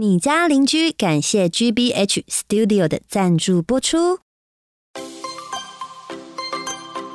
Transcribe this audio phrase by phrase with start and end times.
[0.00, 4.20] 你家邻居感谢 GBH Studio 的赞助播出。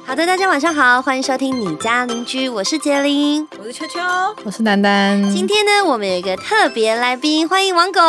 [0.05, 3.48] 好的，大家晚上好，欢迎收听你家邻居，我是杰林。
[3.58, 4.00] 我是秋秋，
[4.43, 5.19] 我是丹丹。
[5.32, 8.00] 今天呢，我们有一个特别来宾，欢迎王狗。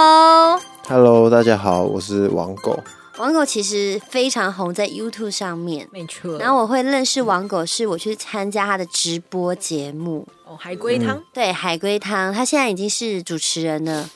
[0.87, 2.79] Hello，大家好，我是王狗。
[3.17, 6.37] 王狗其实非常红在 YouTube 上面，没错。
[6.37, 14.11] 然后我会认识王狗，是我去参加他的直播节目，哦，海龟汤，对海龟汤，他现在已经是主持人了。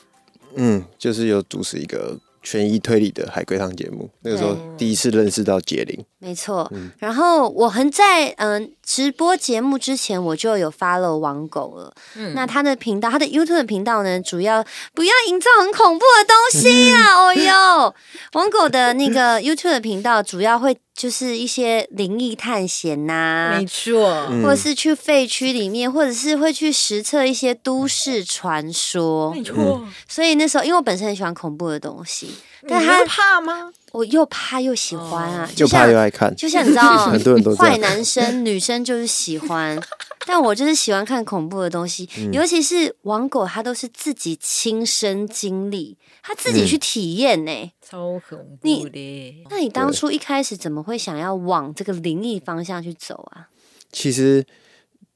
[0.55, 6.05] 嗯，就是有主持一个悬疑推理的海龟汤节目，那个时候第一次认识到杰林。
[6.19, 11.93] 没错，然后我很在嗯、直播节目之前我就有 follow 王狗了。
[12.15, 17.15] 嗯那他的频道，他的 YouTube 的频道呢，主要不要营造很恐怖的东西啊！
[17.25, 17.95] 哦哟，
[18.33, 24.27] 王狗的那个 YouTube 的频道主要会就是一些灵异探险呐、没错。
[24.29, 29.41] 嗯或者是去废墟里面，或者是会去实测一些都市传说没。
[29.43, 32.33] 错，所以那时候，因为我本身很喜欢恐怖的东西，你
[32.67, 33.71] 但他会怕吗？
[33.91, 39.77] 我又怕又喜欢啊，又就怕又爱看，就像你知道， 很多人都坏男生女生就是喜欢，
[40.25, 42.31] 但我就是喜欢看恐怖的东西，嗯。
[42.31, 49.45] 尤其是王狗，他都是自己亲身经历，他自嗯己去体验呢、超恐怖的。
[49.49, 53.49] 那你当初一开始怎么会想要往这个灵异方向去走啊？
[53.91, 54.45] 其实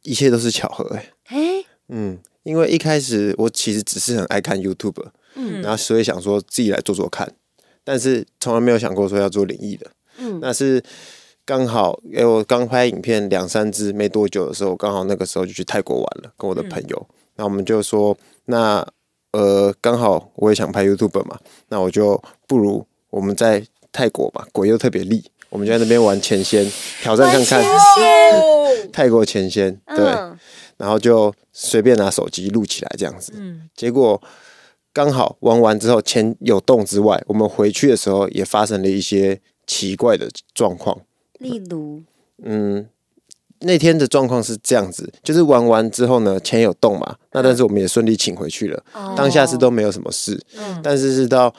[0.02, 1.38] 一切都是巧合哎、哎、
[1.88, 5.62] 嗯，因为一开始我其实只是很爱看 YouTube，嗯。
[5.62, 7.31] 然后所以想说自己来做做看，
[7.86, 9.89] 但是从来没有想过说要做灵异的。
[10.17, 10.39] 嗯。
[10.41, 10.83] 那是
[11.45, 18.86] 刚好，因为、我刚拍影片两三支没多久的时候，刚好那个时候就去泰国玩了，跟我的朋友，那、我们就说，那
[19.31, 21.38] 呃，刚好我也想拍 YouTube 嘛，
[21.69, 26.66] 那我就不如我们在泰国嘛，鬼又特别厉，我们就在那边玩前仙，
[27.02, 27.61] 挑战看看。
[27.61, 30.39] 哦，泰国前仙，对，嗯，
[30.78, 34.19] 然后就随便拿手机录起来这样子，嗯，结果
[34.95, 40.97] 刚好玩完之后，钱有动之外，我们回去的时候也发生了一些奇怪的状况。
[41.39, 42.01] 例如，
[42.41, 42.88] 嗯，
[43.59, 49.13] 那天的状况是这样子，就是玩完之后呢，钱有动嘛，那但是我们也顺利请回去了，哦。
[49.17, 50.79] 当下是都没有什么事，嗯。
[50.81, 51.53] 但是是到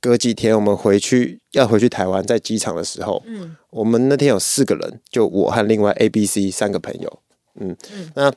[0.00, 3.56] 隔几天我们回去要回去台湾，在机场的时候，嗯。
[3.70, 7.18] 我们那天有四个人，就我和另外 A、B、C 三个朋友，
[7.58, 8.12] 嗯，嗯。
[8.14, 8.32] 那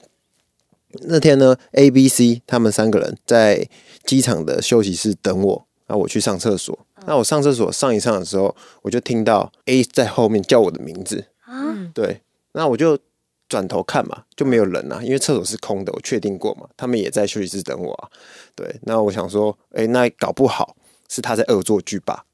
[1.01, 3.67] 那天呢，A、B、C 他们三个人在
[4.05, 6.77] 机场的休息室等我，那我去上厕所。
[7.07, 12.97] 那我上厕所上一上的时候，我就听到 A 在后面叫我的名字，啊，对，那我就
[13.49, 18.09] 转头看嘛，就没有人啊，因为厕所是空的，我确定过嘛，他们也在休息室等我啊。
[18.53, 20.75] 对，那我想说，哎、那搞不好
[21.09, 22.25] 是他在恶作剧吧？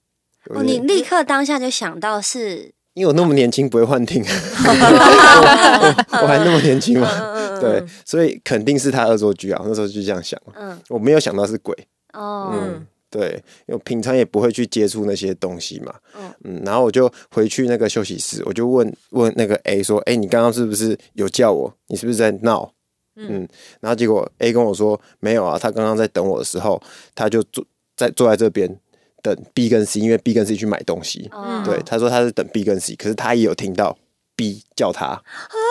[0.50, 9.62] 哦，你立刻当下就想到是，因为我那么年轻，不会幻听， 我我还那么年轻嘛，嗯对，所以肯定是他恶作剧啊。
[9.64, 11.76] 那时候就这样想，嗯，我没有想到是鬼，
[12.14, 13.34] 哦，嗯，对，
[13.68, 16.34] 因为我平常也不会去接触那些东西嘛，嗯。
[16.44, 21.72] 嗯，然后我就回去那个休息室，我就问问那个 A 说，哎、你刚刚是不是有叫我？
[21.90, 22.72] 你是不是在闹？
[23.16, 23.48] 嗯，
[23.80, 26.82] 然后结果 A 跟我说没有啊，他刚刚在等我的时候，
[27.14, 27.64] 他就坐
[27.96, 28.76] 在坐在这边
[29.36, 31.64] 等 B 跟 C，因为 B 跟 C 去买东西，嗯。
[31.64, 33.98] 对，他说他是等 B 跟 C，可是他也有听到
[34.36, 35.22] B 叫他，哦。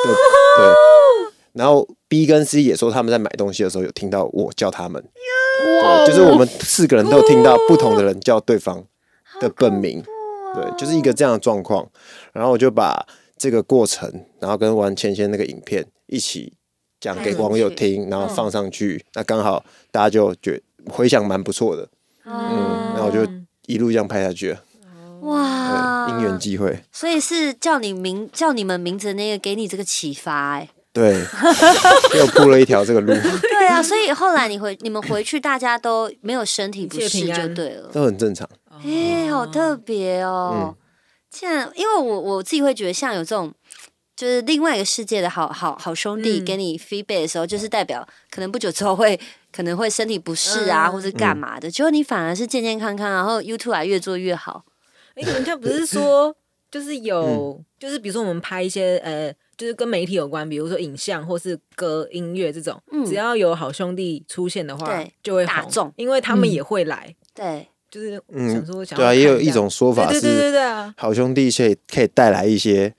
[0.04, 0.14] 对。
[0.58, 0.74] 对，
[1.52, 8.82] 然后 B 跟 C 也说他们在买东西的时候有听到我叫他们，对，就是我们四个人都有听到不同的人叫对方
[9.40, 10.02] 的本名，
[10.54, 11.86] 对，就是一个这样的状况，
[12.32, 13.06] 然后我就把
[13.36, 16.54] 这个过程，然后跟玩前线那个影片一起
[17.00, 21.86] 讲给网友听，然后放上去，那刚好大家就觉回响蛮不错的，
[22.24, 23.30] 嗯，然后我就
[23.66, 24.60] 一路这样拍下去了，
[25.22, 26.82] 哇，对，因缘际会。
[26.92, 31.20] 所以是叫你名叫你们名字的那个给你这个启发哎、对，
[32.18, 37.90] 又铺了一条这个路，对啊，所以后来你回你们回去，大家都没有身体不适就对了。
[37.92, 38.48] 都很正常。
[38.84, 40.76] 哎、好特别哦！
[41.30, 43.52] 这样，因为我我自己会觉得，像有这种
[44.14, 49.18] 就是另外一个世界的好好好兄弟嗯给你 feedback 的时候，就是代表可能不久之后会
[49.56, 50.92] 可能会身体不适啊，嗯。
[50.92, 51.70] 或者干嘛的。
[51.70, 54.64] 结果你反而是健健康康，然后 YouTube 还越做越好。
[55.14, 56.36] 哎，人家不是说
[56.70, 63.06] 就是有，就是比如说我们拍一些呃，就是跟媒体有关，比如说影像或是歌、音乐这种，嗯。
[63.06, 65.90] 只要有好兄弟出现的话对，就会红大众。
[65.96, 72.92] 因为他们也会来，对，就是嗯想说想对啊，也有一种说法对对对对是，对啊，好兄弟可以可以带来一些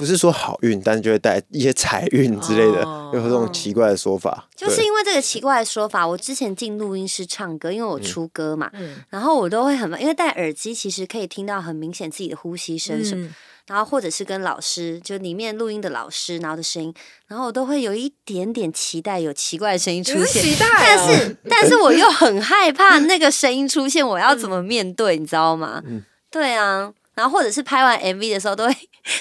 [0.00, 3.10] 不是说好运，但是就会带一些财运之类的，哦。
[3.12, 4.48] 有这种奇怪的说法。
[4.56, 8.96] 就是因为这个奇怪的说法，我之前进录音室唱歌，因为我出歌嘛，嗯。
[9.10, 13.34] 然后我都会很，因为戴耳机其实可以听到很明显自己的呼吸声什么，嗯。
[13.66, 16.94] 然后或者是跟老师，就里面录音的老师，然后的声音，
[17.26, 20.42] 然后我都会有一点点期待有奇怪的声音出现。
[20.42, 25.82] 期待但哦，是， 但是我又很害怕那个声音出现，我要怎么面对，你知道吗？
[25.84, 26.02] 嗯。
[26.30, 28.74] 对啊，然后或者是拍完 MV 的时候，都会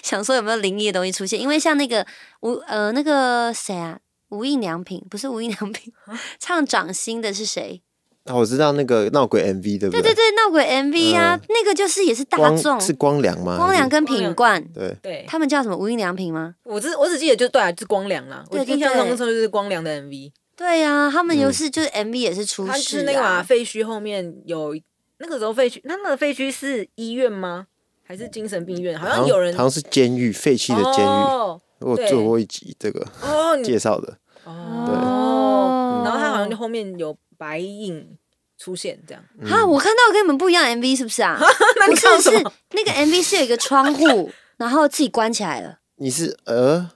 [0.03, 2.05] 想说有没有灵异的东西出现，因为像那个
[2.41, 3.99] 吴呃那个谁啊，
[4.29, 5.91] 无印良品不是无印良品，
[6.39, 7.81] 唱掌心的是谁？
[8.25, 13.55] 啊，我知道那个闹鬼 MV 对不对对对对，闹鬼 MV 啊，嗯那个就是也是大众，是光良吗？
[13.57, 15.75] 光良跟品冠，对，对，他们叫什么？
[15.75, 16.53] 无印良品吗？
[16.63, 18.43] 我只我只记得就对啊，就是光良啦。
[18.51, 24.75] 我对对印象中对那时候就是光良的 MV，对呀、他们嗯又是、就是 MV 也是出事是那个嘛，啊，废墟后面有
[25.17, 27.67] 那个时候废墟，那那个废墟是医院吗？
[28.09, 28.97] 还是精神病院？
[28.99, 31.07] 好像有人好像是监狱，废弃的监狱。
[31.07, 38.17] 哦我做过一集这个哦介绍的，哦，然后他好像就哦后面有白影
[38.57, 39.23] 出现这样。
[39.49, 41.39] 啊，我看到跟你们不一样 MV 是不是啊？
[41.87, 42.31] 不是，是？
[42.71, 46.91] 那个 MV 是有一个窗户， 然后自己关起来了，你是呃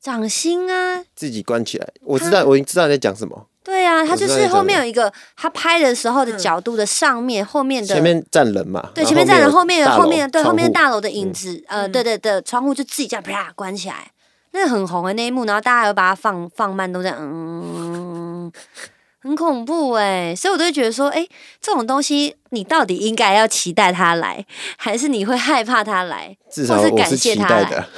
[0.00, 3.46] 掌心啊，自己关起来，我知道，我已经知道你在讲什么。
[3.66, 14.12] 对啊，它我知道你讲就是后面有一个他拍的时候的角度的上面，后面的前面站人嘛，对前面站人，后面后面的对后面大楼的影子，呃，嗯对对对，窗户就自己这样啪关起来，
[14.52, 18.52] 那个很红的那一幕，然后大家又把它放放慢，都在嗯。
[19.26, 21.26] 很恐怖哎、所以我都会觉得说，哎、
[21.60, 24.46] 这种东西你到底应该要期待它来，
[24.76, 26.36] 还是你会害怕它来？
[26.48, 27.88] 至少或是我是感谢他来期待的，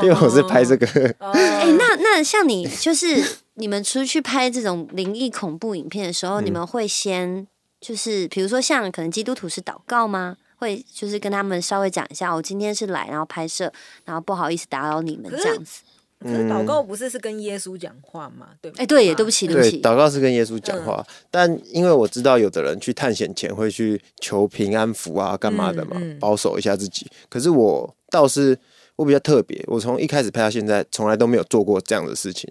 [0.02, 0.86] 因为我是拍这个，
[1.20, 3.22] 哦哎、那那像你就是
[3.54, 7.46] 你们出去拍这种灵异恐怖影片的时候，嗯你们会先
[7.78, 10.36] 就是比如说像可能基督徒是祷告吗？
[10.56, 13.70] 会就是跟他们稍微讲一下，我今天是来然后拍摄，
[14.06, 15.82] 然后不好意思打扰你们这样子。
[16.20, 18.48] 可是祷告不是是跟耶稣讲话吗？
[18.62, 21.14] 对吧，哎、对耶，对不起，对不，起，祷告是跟耶稣讲话，嗯。
[21.30, 26.18] 但因为我知道有的人去探险前会去求平安符啊，干嘛的嘛，嗯嗯。
[26.18, 27.06] 保守一下自己。
[27.28, 28.58] 可是我倒是
[28.96, 32.50] 我比较特别，我从一开始拍到现在，从来都没有做过这样的事情，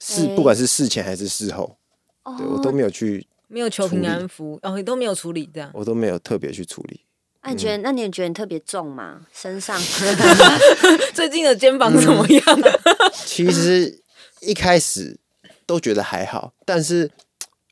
[0.00, 1.78] 是、哎不管是事前还是事后，
[2.24, 5.70] 哦对我都没有去，没有求平安符，哦，你都没有处理这样。
[5.72, 7.00] 我都没有特别去处理。
[7.48, 9.20] 那、你觉得，那你有觉得你特别重吗？
[9.32, 9.78] 身上
[11.14, 12.42] 最近的肩膀怎么样？
[13.24, 14.02] 其实
[14.40, 15.18] 一开始
[15.66, 17.10] 都觉得还好，但是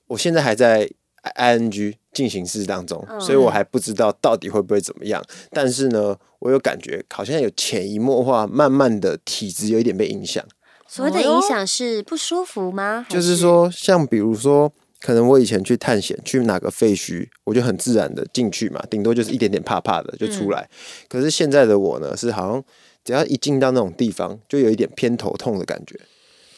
[0.09, 0.89] 我现在还在
[1.37, 5.23] ing 进行式当中，嗯所以我还不知道到底会不会怎么样。
[5.51, 10.43] 但是呢，我有感觉好像有潜移默化，慢慢的体质有一点被影响。
[10.89, 13.05] 所谓的影响是不舒服吗？
[13.11, 20.69] 就是说，像比如说，可能我以前去探险，去哪个废墟，我就很自然的进去嘛，顶多就是一点点怕怕的就出来。
[21.09, 22.65] 可是现在的我呢，是好像
[23.05, 26.01] 只要一进到那种地方，就有一点偏头痛的感觉。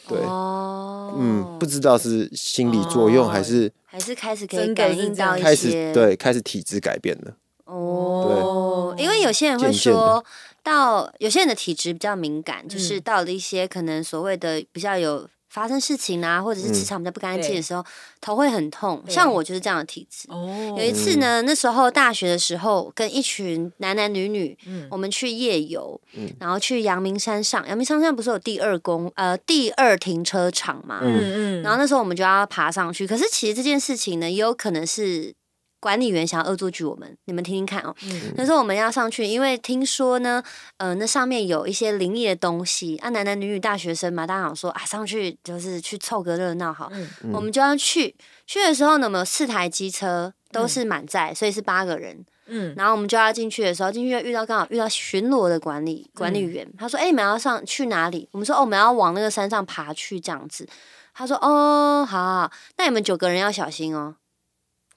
[0.07, 7.35] 对，哦，嗯，不知道是心理作用哦还是还是开始可以感应到一开始些对开始体质改变了。
[7.65, 9.03] 哦，对。
[9.03, 10.25] 因为有些人会说
[10.63, 17.83] 到有些人的体质比较敏感，嗯就是到了一些可能所谓的比较有发生事情啊，或者是嗯磁场比较不干净的时候，
[18.21, 19.03] 头会很痛。
[19.07, 20.27] 像我就是这样的体质。
[20.29, 27.67] 哦有一次呢，那时候大学的时候，跟一群男男女女，嗯我们去夜游，嗯然后去阳明山上。
[27.67, 30.99] 阳明山上不是有第二公呃第二停车场嘛？
[31.01, 35.33] 嗯嗯嗯，然后那时候我们就要爬上去，可是其实这件事情呢，也有可能是
[35.79, 37.95] 管理员想要恶作剧我们，你们听听看哦。
[38.03, 40.43] 嗯那时候我们要上去，因为听说呢，
[40.77, 48.15] 呃，那上面有一些灵异的东西啊，男男女女大学生嘛，大家想说啊，上去就是去凑个热闹好，嗯我们就要去。
[48.45, 52.25] 去的时候呢，我们有四台机车都是满载，所以是八个人。
[52.51, 60.67] 嗯然后我们就要进去的时候，进去就遇到刚好遇到巡逻的管理管理员，他说：“哎、你们要上去哪里？”我们说：“哦，我们要往那个山上爬去，这样子。”
[61.13, 64.15] 他说：“哦，好好好，那你们九个人要小心哦。”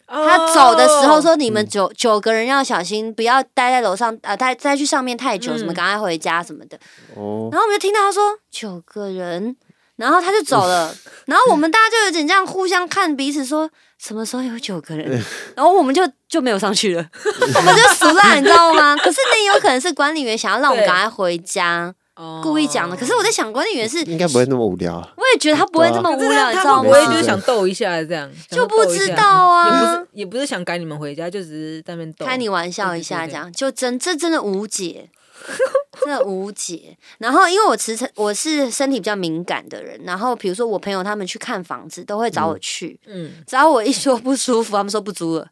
[0.07, 5.59] 他走的时候说：“你们九、九个人要小心，不要待在楼上，呃，待待去上面太久，嗯。
[5.59, 6.77] 什么赶快回家什么的。
[7.15, 9.57] 哦，然后我们就听到他说九个人，
[9.97, 10.95] 然后他就走了，
[11.27, 15.23] 然后我们大家就有点这样互相看彼此说什么时候有九个人，
[15.55, 17.07] 然后我们就就没有上去了，
[17.57, 18.97] 我们就死了，你知道吗？
[19.03, 21.95] 可是那也有可能是管理员想要让我们赶快回家，
[22.43, 22.97] 故意讲的。
[22.97, 25.09] 可是我在想，管理员是，应该不会那么无聊啊。
[25.33, 27.07] 我也觉得他不会这么无聊，你知道吗会不？
[27.07, 28.31] 会就是想逗一下这样？
[28.51, 32.27] 就不知道啊也不是也不是想赶你们回家，就只是在那边逗。
[32.27, 35.09] 开你玩笑一下，这样就真这真的无解。
[36.01, 36.97] 真的无解。
[37.19, 45.49] 然后，因为我其实我是身体比较敏感的人，然后比如说我朋友他们去看房子，都会找我去，嗯，只要我一说不舒服，他们说不租了。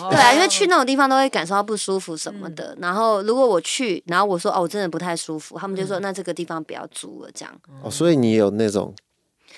[0.00, 2.76] 哦对啊，因为去那种地方都会感受到不舒服什么的。
[2.80, 7.60] 然后如果我去，然后我说哦，我真的不太舒服，他们就说那这个地方不要租了，这样。
[7.82, 8.94] 哦，所以你有那种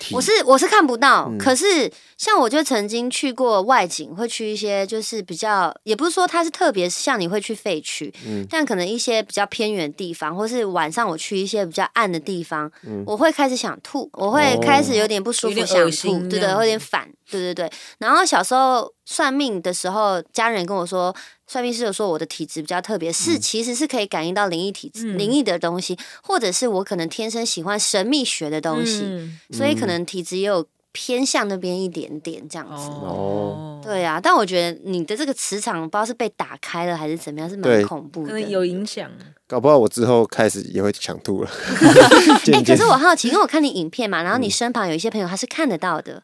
[0.01, 1.37] 体，我是我是看不到，嗯。
[1.37, 8.45] 可是像我就曾经去过外景，会去一些就是比较，也不是说它是特别像你会去废墟，嗯。
[8.49, 13.03] 但可能一些比较偏远的地方，或是晚上我去一些比较暗的地方，嗯。
[13.05, 17.71] 我会开始想吐，我会开始有点不舒服，想吐，对对，会有点反，对对对。
[17.99, 21.13] 然后小时候算命的时候，家人跟我说。
[21.47, 32.87] 算命师有说我的体质比较特别，是其实是可以感应到灵异体质、嗯灵异的东西，或者是我可能天生喜欢神秘学的东西，嗯所以可能体质也有偏向那边一点点这样子。
[32.87, 38.27] 哦，对啊，但我觉得你的这个磁场不知道是被打开了还是怎么样，是蛮恐怖的。
[38.27, 39.11] 可能有影响。
[39.45, 41.51] 搞不好我之后开始也会想吐了。
[42.53, 46.23] 哎、可是我好奇，因为我看你影片嘛，然后你身旁有一些朋友他是看得到的，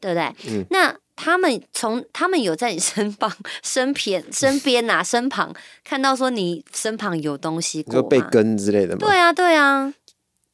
[0.00, 0.34] 对不对？
[0.48, 3.30] 嗯那他们从他们有在你身旁、
[3.62, 5.54] 身边、身边呐、身旁
[5.84, 8.00] 看到说你身旁有东西你过吗？
[8.00, 8.98] 说被跟之类的吗？
[9.00, 9.92] 对啊，对啊，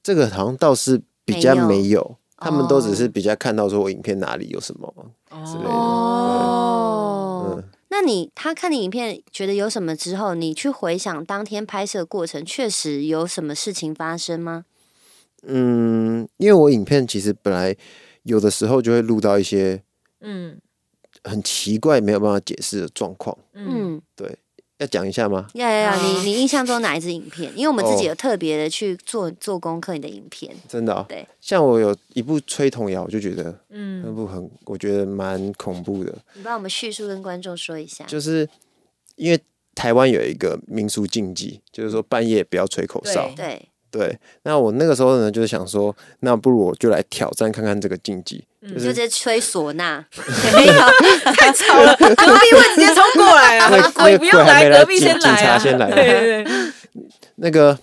[0.02, 4.92] 这个好像倒是比较没有没有，他们都只哦是比较看到说我影片哪里有什么。
[5.46, 7.56] 之类的哦。
[7.56, 14.64] 嗯，那你他看你影片觉得有什么之后，你去回想当天拍摄过程，确实有什么事情发生吗？
[15.46, 17.74] 嗯，因为我影片其实本来
[18.24, 19.82] 有的时候就会录到一些
[20.20, 20.60] 嗯
[21.24, 24.38] 很奇怪没有办法解释的状况，嗯，嗯，对，
[24.78, 25.48] 要讲一下吗？
[25.54, 26.02] 要要要！
[26.02, 27.52] 你你印象中哪一支影片？
[27.56, 30.54] 因为我们自己哦有特别的去做做功课，你的影片。
[30.68, 38.04] 真的、哦，对，像我有一部吹童谣，我就觉得嗯那嗯部很，我觉得蛮恐怖的，你帮我们叙述跟观众说一下。
[38.06, 38.48] 就是
[39.16, 39.38] 因为
[39.74, 43.44] 台湾有一个民俗禁忌，就是说半夜不要吹口哨对。
[43.44, 50.04] 对，对，那我那个时候呢，就是想说，那不如我就来挑战看看这个禁忌，嗯就直接吹唢呐，
[50.54, 50.72] 没有，
[51.34, 53.68] 太吵了， 隔壁会直接冲过来啊！
[53.70, 55.46] 那鬼不用来，隔壁先来警！
[55.46, 56.72] 察先来啊对对对，
[57.36, 57.76] 那个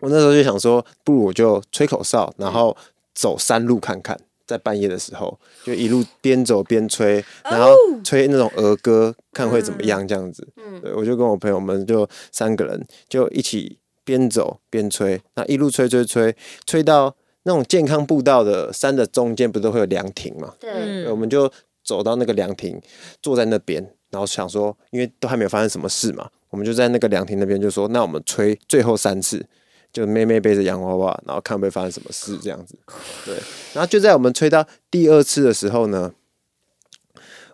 [0.00, 2.76] 我那时候就想说，不如我就吹口哨，然后
[3.14, 4.18] 走山路看看。
[4.48, 7.70] 在半夜的时候，就一路边走边吹，然后
[8.02, 10.48] 吹那种儿歌，看会怎么样这样子。
[10.56, 13.76] 嗯，对，我就跟我朋友们就三个人就一起
[14.08, 16.34] 边走边吹，那一路吹吹吹，
[16.64, 20.54] 吹到那种健康步道的山的中间，不是都会有凉亭嘛？
[20.58, 21.52] 对，嗯我们就
[21.84, 22.80] 走到那个凉亭，
[23.20, 29.44] 坐在那边，然后想说，因为都还没有发生什么事嘛，我们就在那个凉亭那边就说，那我们吹最后三次，
[29.92, 32.78] 就妹妹背着洋娃娃，然后看会发生什么事这样子。
[33.26, 33.34] 对，
[33.74, 36.14] 然后就在我们吹到第二次的时候呢，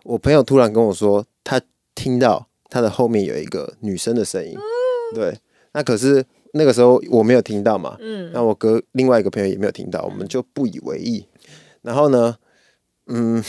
[0.03, 1.61] 我朋友突然跟我说，他
[1.93, 4.57] 听到他的后面有一个女生的声音。
[5.13, 5.37] 对，
[5.73, 6.25] 那可是
[6.57, 11.25] 那个时候我没有听到嘛，嗯那我哥另外一个朋友也没有听到，我们就不以为意。
[11.81, 12.37] 然后呢，
[13.07, 13.43] 嗯，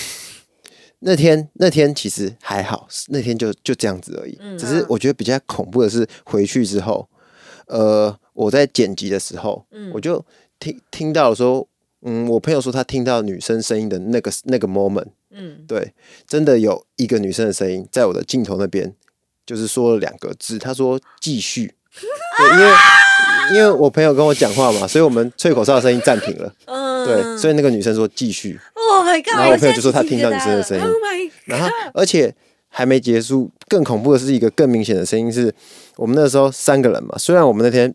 [1.00, 4.36] 那天那天其实还好，那天就就这样子而已。
[4.40, 7.08] 嗯只是我觉得比较恐怖的是回去之后，
[7.68, 10.24] 呃，我在剪辑的时候，嗯我就
[10.58, 11.68] 听听到说，
[12.02, 15.94] 嗯，我朋友说他听到女生声音的那个那个 moment，嗯对，
[16.26, 18.92] 真的有一个女生的声音在我的镜头那边，
[19.46, 21.75] 就是说了两个字，她说继续。
[22.38, 22.72] 对，因为
[23.54, 26.52] 因为我朋友跟我讲话嘛，所以我们吹口哨的声音暂停了。
[26.66, 29.34] 嗯对，所以那个女生说继续，Oh my god！
[29.34, 30.84] 然后我朋友就说他听到女生的声音
[31.44, 32.34] 然后而且
[32.68, 35.54] 还没结束，更恐怖的是一个更明显的声音是，
[35.94, 37.94] 我们那时候三个人嘛，虽然我们那天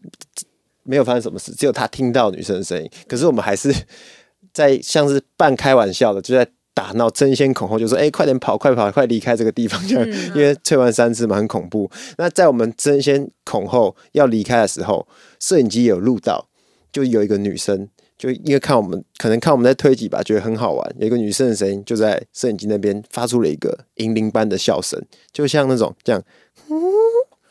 [0.83, 3.75] 没有发生什么事，只有他听到女生的声音，可是我们还是
[4.53, 11.89] 在像是半开玩笑的，就在打闹，争先恐后，就说：“哎、快点跑，快跑，快离开这个地方！”这样，嗯 因为吹完三次嘛，很恐怖。
[12.17, 15.07] 那在我们争先恐后要离开的时候，
[15.39, 16.47] 摄影机有录到，
[16.91, 17.89] 就有一个女生。
[18.17, 20.95] 就因为看我们，可能看我们在推挤吧，觉得很好玩。
[20.99, 25.01] 有一个女生的声音就在摄影机那边发出了一个银铃般的笑声，
[25.33, 26.21] 就像那种这样，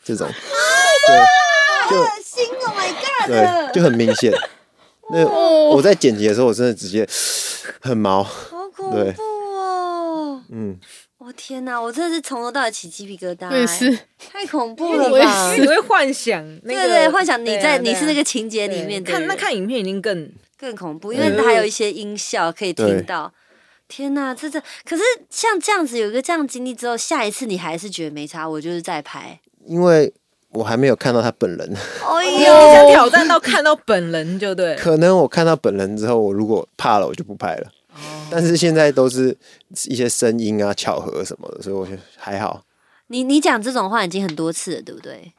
[0.01, 0.25] 这种，
[1.89, 3.27] 就就恶心！Oh my god！
[3.27, 4.33] 对，就很明显。
[5.11, 5.27] 那
[5.75, 7.05] 我在剪辑的时候，我真的直接
[7.81, 8.25] 很毛，
[8.91, 10.41] 对怖哦！
[10.49, 10.77] 嗯，
[11.17, 15.53] 我天哪，我真的是从头到尾起鸡皮疙瘩、我也是，太恐怖了吧？
[15.53, 23.33] 你会幻想那个，对对，幻想你在、啊你是那个情节里面的人看那看影片已经更更恐怖，因为它还有一些音效可以听到。
[23.87, 29.37] 天呐，这这可是像这样子有一个这样经历之后，下一次你还是觉得没差，我就是在拍。
[29.65, 30.13] 因为
[30.51, 34.75] 我还没有看到他本人，哎你呦，想挑战到看到本人就对了。
[34.75, 37.69] 可能我看到本人之后，我如果怕了，我就不拍了。
[38.29, 39.35] 但是现在都是
[39.85, 42.63] 一些声音啊、巧合什么的，所以我觉得还好。
[43.07, 45.33] 你你讲这种话已经很多次了，对不对？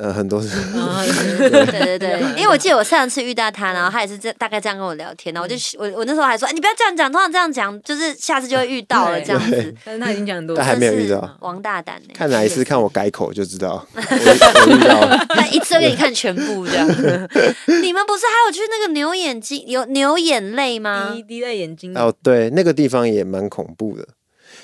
[0.00, 1.04] 呃，很多是啊
[1.38, 9.74] 对对对，因为我记得我上次遇到他，然后他也是这大概这样跟我聊天，然后我就我我那时候还说，哎，你不要这样讲，通常这样讲，就是下次就会遇到了这样子。
[9.84, 15.26] 但是他已经讲很多 但次，还没有遇到王大胆呢，看哪一次看我改口就知道， 我我遇到了。
[15.36, 16.88] 那一次就给你看全部这样。
[16.88, 21.22] 你们不是还有去那个牛眼睛有牛眼泪吗滴？
[21.22, 24.08] 滴在眼睛，哦，对，那个地方也蛮恐怖的。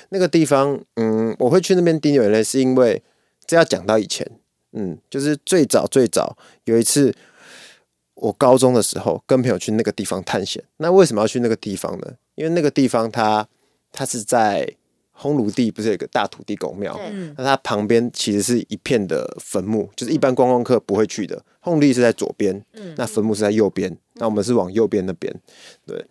[0.09, 3.03] 那个地方，嗯，我会去那边滴眼泪，是因为
[3.45, 4.25] 这要讲到以前，
[4.77, 7.13] 嗯，就是最早最早有一次，
[8.13, 10.63] 我高中的时候跟朋友去那个地方探险。
[10.77, 12.13] 那为什么要去那个地方呢？
[12.35, 13.47] 因为那个地方它
[13.91, 14.71] 它是在
[15.19, 16.95] 烘炉地，不是有一个大土地公庙？
[17.11, 21.43] 嗯那它旁边其实是一片的坟墓，就是一般观光客不会去的。
[21.63, 25.33] 烘地是在左边，嗯那坟墓是在右边，那我们是往右边那边。
[25.85, 26.05] 对，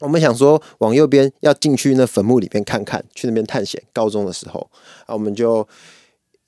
[0.00, 3.80] 我们想说往右边要进去那坟墓里面看看，去那边探险。
[3.92, 4.68] 高中的时候，
[5.06, 5.66] 啊，我们就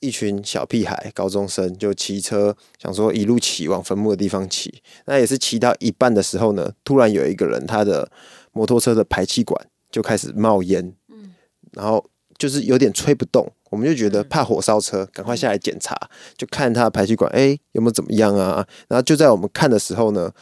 [0.06, 4.82] 一群小屁孩，高中生就骑车，想说一路骑往坟墓的地方骑。
[5.06, 8.08] 那也是骑到一半的时候呢，突然有一个人他的
[8.52, 11.34] 摩托车的排气管就开始冒烟，嗯。
[11.72, 12.08] 然后
[12.38, 15.98] 就是有点吹不动，我们就觉得怕火烧车，赶快下来检查，
[16.36, 18.66] 就看他的排气管，哎，有没有怎么样啊？
[18.88, 20.32] 然后就在我们看的时候呢，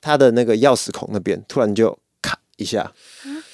[0.00, 2.92] 他的那个钥匙孔那边突然就咔一下，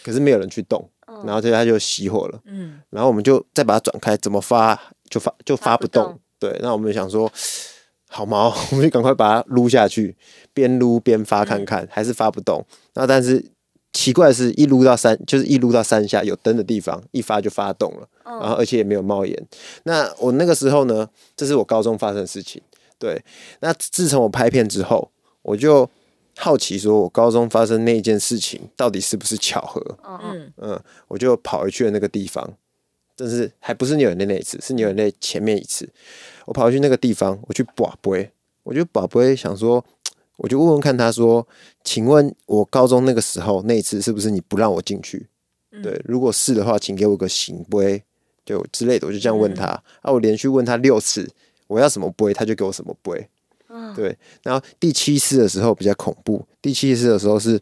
[0.02, 0.88] 可是没有人去动，
[1.24, 2.80] 然后这他就熄火了，嗯。
[2.90, 4.80] 然后我们就再把它转开，怎么发
[5.12, 7.30] 就发就发不动对，那我们想说。
[8.14, 10.14] 好毛， 我们就赶快把它撸下去，
[10.52, 12.62] 边撸边发看看，还是发不动。
[12.92, 13.42] 那但是
[13.94, 19.46] 奇怪的是，一撸到山，就是一撸到山下有灯的地方，一发就发动了，然后而且也没有冒烟。
[19.84, 22.60] 那我那个时候呢，这是我高中发生的事情。
[22.98, 23.18] 对，
[23.60, 25.88] 那自从我拍片之后，我就
[26.36, 29.80] 好奇说，我高中发生那一件事情到底是不是巧合？
[30.04, 30.78] 嗯嗯，
[31.08, 32.46] 我就跑回去了那个地方，
[33.16, 35.88] 但是还不是牛眼泪那一次，是牛眼泪前面一次。
[36.46, 38.30] 我跑回去那个地方，我去把杯，
[38.62, 39.84] 我就把杯想说，
[40.36, 41.46] 我就问问看他说，
[41.84, 45.26] 请问我高中那个时候那一次是不是你不让我进去？
[45.82, 48.02] 对，如果是的话，请给我个醒杯，
[48.44, 49.66] 就之类的，我就这样问他。
[50.00, 51.28] 啊，我连续问他六次，
[51.66, 53.28] 我要什么杯，他就给我什么杯。
[53.96, 57.58] 对，然后第七次的时候比较恐怖，第七次的时候是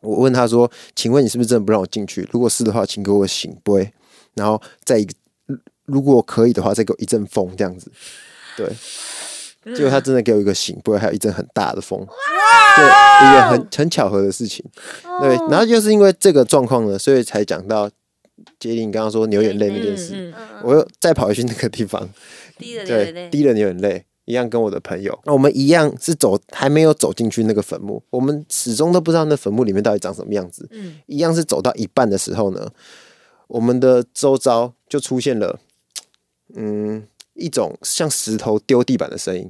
[0.00, 2.28] 我问他说：“请问你是不是真的不让我进去？
[2.30, 3.90] 如果是的话，请给我醒杯，
[4.34, 5.12] 然后再一个，
[5.84, 7.90] 如果可以的话，再给我一阵风，这样子。”
[8.56, 14.64] 对，结果他真的给我一个醒不过，还有一阵很大的风，就一个很很巧合的事情。
[15.20, 17.90] 对，然后就是因为这个状况呢，所以才讲到
[18.60, 22.08] 杰林刚刚说流眼泪那件事，嗯我又再跑回去那个地方，
[22.56, 22.84] 滴了
[23.30, 30.68] 滴了流眼泪，一样跟我的朋友，那我们一样是走，还没有走进去那个坟墓，我们始终都不知道那坟墓里面到底长什么样子。
[30.70, 30.96] 嗯。
[31.06, 32.70] 一样是走到一半的时候呢，
[33.54, 35.60] 我们的周遭就出现了，
[36.56, 39.48] 嗯，一种像石头丢地板的声音。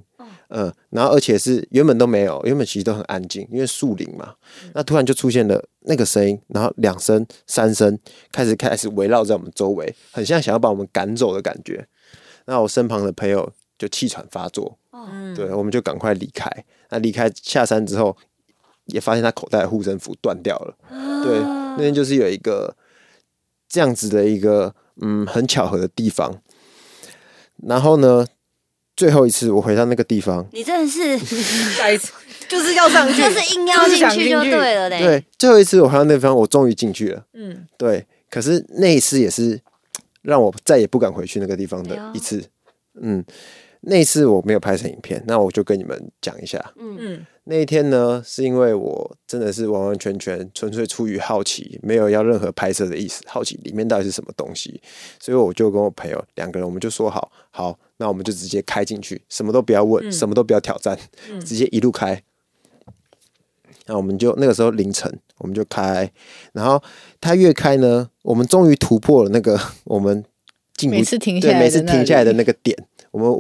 [0.49, 4.35] 嗯，然后而且是原本都没有，原本其实都很安静，因为树林嘛。
[4.75, 7.99] 那突然就出现了那个声音，然后两声、三声
[8.31, 11.89] 开始开始围绕在我们周围，很像想要把我们赶走的感觉。
[12.45, 16.47] 那我身旁的朋友就气喘发作，嗯对，我们就赶快离开。
[16.91, 18.15] 那离开下山之后，
[18.85, 20.77] 也发现他口袋的护身符断掉了。
[21.25, 22.77] 对，那边就是有一个
[23.75, 26.41] 这样子的一个嗯很巧合的地方。
[27.67, 28.25] 然后呢，
[28.97, 32.13] 最后一次我回到那个地方，你真的是下一次
[32.49, 35.01] 就是要上去，就是硬要进去就对了嘞。
[35.03, 37.25] 对，最后一次我回到那个地方，我终于进去了。
[37.33, 39.61] 嗯对，可是那一次也是
[40.23, 42.45] 让我再也不敢回去那个地方的一次。
[43.01, 43.25] 嗯，
[43.87, 46.73] 那次我没有拍成影片，那我就跟你们讲一下。
[46.77, 54.81] 嗯嗯那一天呢，是因为我真的是完完全全纯粹出于好奇，没有要任何拍摄的意思，好奇里面到底是什么东西，
[55.21, 60.99] 所以我就跟我朋友两个人，我们就说好，好，那我们就直接开进去，什么都不要问，什么都不要挑战，
[61.45, 62.23] 直接一路开。
[63.87, 66.11] 那我们就那个时候凌晨，我们就开，
[66.55, 66.83] 然后
[67.21, 70.25] 它越开呢，我们终于突破了那个 我们
[70.75, 72.75] 进不每次停下对每来的那次停下来的那个点，
[73.11, 73.31] 我们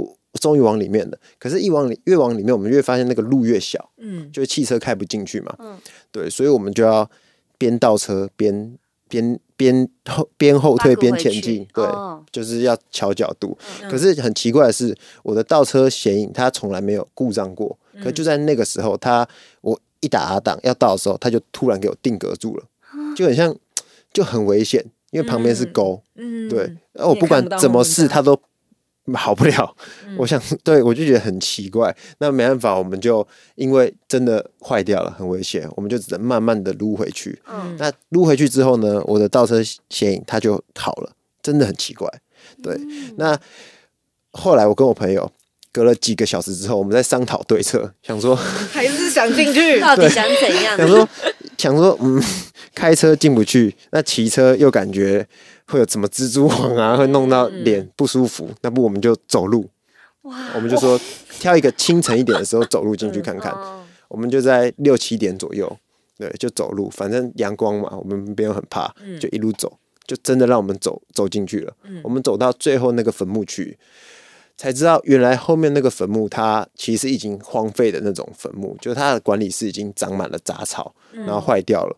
[0.41, 1.19] 终于往里面了。
[1.39, 4.31] 可是，一往里越往里面，我们越发现那个路越小，嗯。
[4.33, 5.55] 就是汽车开不进去嘛。
[5.59, 5.79] 嗯。
[6.11, 7.09] 对，所以我们就要
[7.57, 8.77] 边倒车边
[9.09, 12.23] 边边后边后退边前进，对，哦。
[12.33, 13.57] 就是要调角度。
[13.89, 19.27] 可是很奇怪的是，我的倒车显影它从来没有故障过，可就在那个时候，它
[19.61, 22.65] 我一打 R 档要倒的时候，它就突然给我定格住了，
[23.15, 23.55] 就很像
[24.13, 28.39] 就很危险，因为旁边是沟，嗯，对，然后我不管怎么试，它都
[29.15, 29.77] 好不了。
[30.17, 31.95] 我想， 对我就觉得很奇怪。
[32.19, 37.39] 那没办法，我们就因为真的坏掉了，很危险，我们就只能慢慢的撸回去。
[37.53, 41.13] 嗯那撸回去之后呢，我的倒车显影它就好了，
[41.43, 42.09] 真的很奇怪。
[42.63, 42.79] 对，
[43.17, 43.39] 那
[44.31, 45.31] 后来我跟我朋友
[45.73, 49.81] 隔了几个小时之后，我们在商讨对策，想说还是想进去。
[49.83, 50.77] 到底想怎样？
[50.79, 51.09] 想说
[51.59, 52.23] 想说，嗯，
[52.75, 55.27] 开车进不去，那骑车又感觉
[55.67, 59.69] 会有什么蜘蛛网啊，会弄到脸不舒服，那不我们就走路。
[60.23, 60.99] 哇我们就说
[61.29, 63.53] 挑一个清晨一点的时候走路进去看看。
[63.53, 65.77] 哦我们就在六七点左右，
[66.17, 68.87] 对，就走路，反正阳光嘛，我们没有很怕，
[69.19, 71.75] 就一路走，就真的让我们走走进去了。
[72.05, 73.77] 我们走到最后那个坟墓区，
[74.57, 81.97] 才知道原来后面那个坟墓它其实已经荒废的那种坟墓，就是它的管理室已经长满了杂草，然后坏掉了。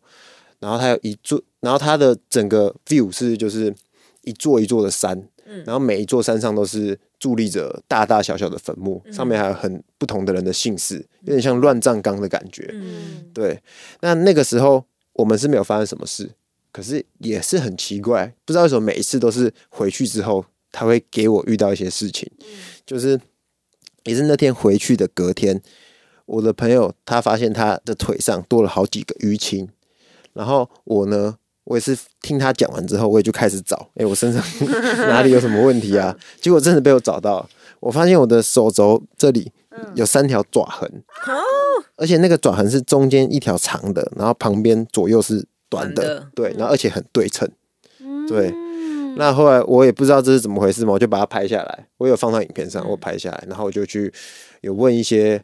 [0.58, 3.74] 然后它有一座，然后它的整个 view 是就是
[4.22, 5.20] 一座一座的山，
[5.64, 12.70] 然后每一座山上都是伫立着大大小小的坟墓，上面还有很不同的人的姓氏，有点像乱葬岗的感觉。
[12.72, 13.60] 嗯，对，
[14.00, 16.30] 那那个时候我们是没有发生什么事，
[16.70, 22.30] 可是也是很奇怪，不知道为什么每一次都是回去之后，他会给我遇到一些事情，
[22.86, 23.20] 就是
[24.04, 25.60] 也是那天回去的隔天，
[26.26, 29.68] 我的朋友他发现他的腿上多了好几个淤青，
[30.32, 31.38] 然后我呢。
[31.66, 34.42] 我也是听他讲完之后，我也就开始找，哎、我身上
[35.08, 36.16] 哪里有什么问题啊？
[36.40, 37.48] 结果真的被我找到了，
[37.80, 39.52] 我发现我的手肘这里
[39.94, 40.90] 有三条爪痕，
[41.96, 46.26] 而且那个爪痕是中间一条长的，然后旁边左右是短的，的。
[46.34, 47.48] 对，然后而且很对称。
[48.00, 48.26] 嗯。
[48.26, 48.54] 对。
[49.18, 54.12] 那后来我也不知道这是怎么回事嘛，我就把它拍下来，我有放到影片上，我拍下来，然后我就去
[54.60, 55.42] 有问一些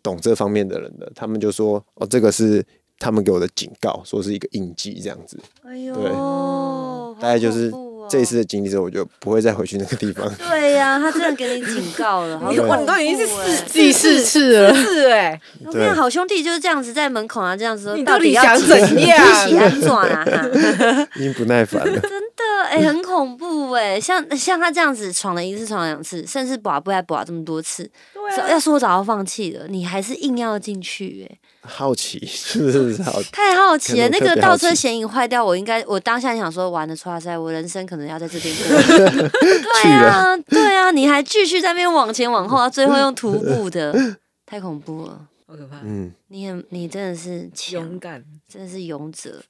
[0.00, 2.64] 懂这方面的人的，他们就说哦，这个是
[3.00, 5.36] 他们给我的警告，说是一个印记这样子。
[5.66, 6.12] 哎呦，对。
[6.12, 7.72] 好大概就是
[8.08, 10.26] 这一次的经历之后，我就不会再回去那个地方。
[10.36, 14.74] 对呀、他真的给你警告了， 好你哇，恐怖你刚已经是哎四第四次了。
[14.74, 19.46] 是哎，我跟，好兄弟就是这样子在门口啊，这样子说，你到到底要几怎样？
[19.46, 21.08] 几喜安转啊？
[21.16, 22.00] 已经不耐烦了。
[22.00, 33.30] 真的哎、很恐怖哎、像像他这样子闯了一次，闯了两次，甚至把不还把这么多次，对啊，要说我早就放弃了，你还是硬要进去哎、好奇， 是不是好奇？
[33.32, 34.08] 太好奇了。
[34.08, 38.66] 那个倒车显影坏掉，我应该我当下想说，完了，哇塞，我人生可能要在这边过。
[39.82, 43.94] 对啊，对啊，你还继续在那边往前往后，到 最后用徒步的，
[44.46, 45.26] 太恐怖了。
[45.46, 49.42] 好可怕，嗯，你很，你真的是强勇敢，真的是勇者。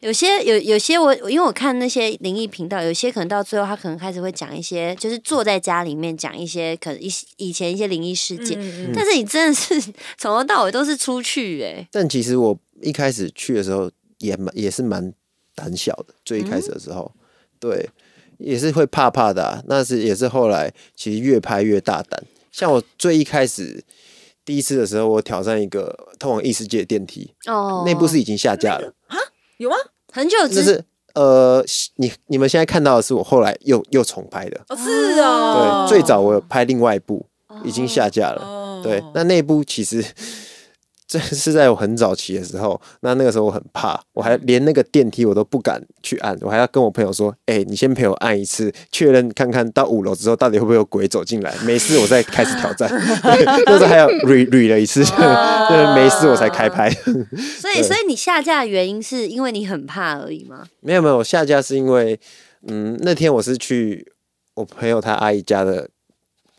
[0.00, 9.80] 有些有有些我因为我看那些灵异频道，有些可能到最后他可能开始会讲一些，就是坐在家里面讲一些可能一些以前一些灵异事件，嗯嗯 但是你真的是
[10.16, 15.12] 从头到尾都是出去哎、但其实我一开始去的时候也蛮也是蛮
[15.54, 17.12] 胆小的，最一开始的时候，
[17.58, 17.88] 对，
[18.38, 19.62] 也是会怕怕的、啊。
[19.66, 22.22] 那是也是后来其实越拍越大胆。
[22.50, 23.84] 像我最一开始
[24.46, 28.94] 第一次的时候，我挑战一个通往异世界的电梯，哦，那部是已经下架了，
[29.60, 29.76] 有吗？
[30.10, 30.82] 很久之就是
[31.14, 31.62] 呃，
[31.96, 34.58] 你你们现在看到的是我后来又又重拍的。
[34.70, 37.26] 哦，是哦，对，最早我有拍另外一部，
[37.62, 38.42] 已经下架了。
[38.42, 40.02] 哦，对，那那部其实
[41.10, 52.88] 这 是在我很早期的时候，那那个时候我很怕，我还连那个电梯我都不敢去按，我还要跟我朋友说：“哎、你先陪我按一次，确认看看到五楼之后到底会不会有鬼走进来，没事我再开始挑战。
[53.22, 56.88] 对”那时候还有 re re 了一次，就是没事我才开拍。
[57.58, 60.64] 所以所以你下架的原因是因为你很怕而已吗？
[60.78, 62.20] 没有没有，我下架是因为，
[62.68, 64.12] 嗯，那天我是去
[64.54, 65.88] 我朋友他阿姨家的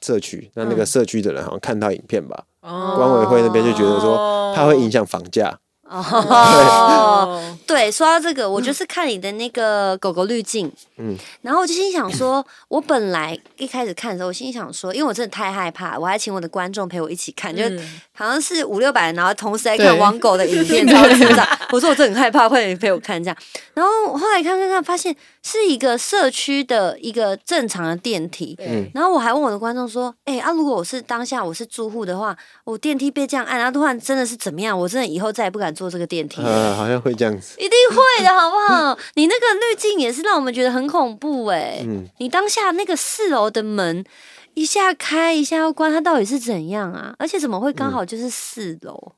[0.01, 5.59] 社区，那那个社区的人好像看到影片吧，哦管委会那边就觉得说怕会影响房价。
[5.91, 5.99] 哦，
[6.29, 21.45] 哦，对，说到这个，我就是看你的那个狗狗滤镜，嗯嗯，然后我就心想说， 我本来一开始看的时候，我心想说，因为我真的太害怕，我还请我的观众陪我一起看，就嗯好像是五六百人，然后同时在看对网狗的影片，超智障。
[21.71, 23.37] 我说我真的很害怕，快点陪我看这样。
[23.73, 28.55] 然后我后来看看看，发现是一个社区的一个正常的电梯。
[28.59, 34.77] 嗯，然后我还问我的观众说：“哎、啊，如果我是当下我是住户的话，我电梯被这样按，然后突然真的是怎么样？
[34.77, 36.47] 我真的以后再也不敢坐这个电梯了。
[36.47, 37.55] 呃，好像会这样子。
[37.59, 38.97] 一定会的，好不好？
[39.15, 44.05] 你那个滤镜也是让我们觉得很恐怖哎、嗯你当下那个四楼的门
[44.53, 47.15] 一下开一下要关，它到底是怎样啊？
[47.17, 49.13] 而且怎么会刚好就是四楼？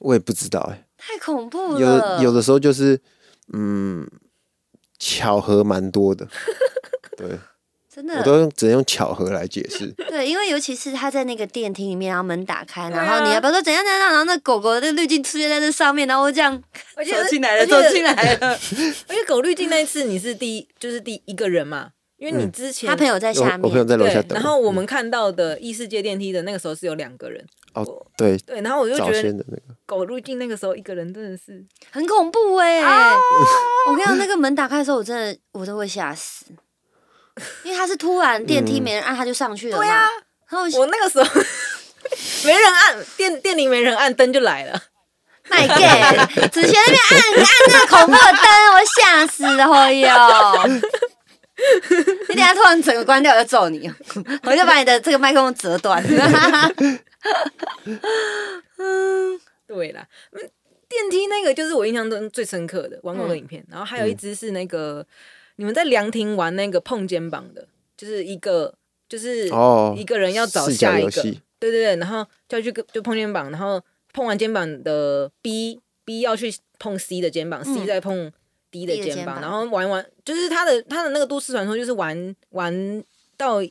[0.00, 2.16] 我也不知道哎、太恐怖了！
[2.18, 3.00] 有有的时候就是，
[3.52, 4.08] 嗯，
[4.98, 6.26] 巧合蛮多的。
[7.16, 7.38] 对，
[8.00, 8.18] 真的。
[8.18, 9.86] 我都用只能用巧合来解释。
[10.08, 16.56] 对，因为尤其是他在那个电梯里面，然后门打开，然后你要不要说怎样怎样，然后那狗狗的那滤镜出现在这上面，然后我这样
[16.96, 18.48] 走进来了，走进来了。
[19.08, 24.34] 而且狗滤镜那一次你是第一，就是第一个人嘛，因为你之前他朋友在我下我朋友面，对，在楼下等。
[24.34, 27.84] 然后我们看到的异世界电梯的那个时候是有两个人，哦，
[28.16, 33.14] 对，对，然后我就觉得的那个，狗滤镜那个时候一个人真的是，很恐怖哎、啊！
[33.88, 36.46] 我跟你讲，那个门打开的时候，我真的我都会吓死，
[37.64, 39.82] 因为他是突然电梯没人按，他就上去了嘛。
[39.82, 40.08] 对啊，
[40.48, 41.42] 然后我那个时候
[42.44, 44.82] 没人按店店里没人按灯就来了，
[45.48, 50.08] 卖 gay，子轩那边按按那个恐怖的灯，我吓死了，哎呦！
[52.28, 53.86] 你等下突然整个关掉，我就揍你，
[54.44, 56.02] 我就把你的这个麦克风折断。
[58.78, 60.40] 嗯对啦，嗯，
[60.88, 65.06] 电梯那个就是我印象中最深刻的玩过的影片，然后还有一只是那个、
[65.60, 68.74] 你们在凉亭玩那个碰肩膀的，就是一个
[69.06, 73.78] 就是哦一个人要找下一个，游戏对对对，然后就要去跟就碰肩膀，然后
[74.14, 78.32] 碰完肩膀的 B B 要去碰 C 的肩膀、c 再碰
[78.70, 83.04] D 的肩膀，肩膀然后玩玩就是他的他的那个都市传说，就是玩玩
[83.36, 83.62] 到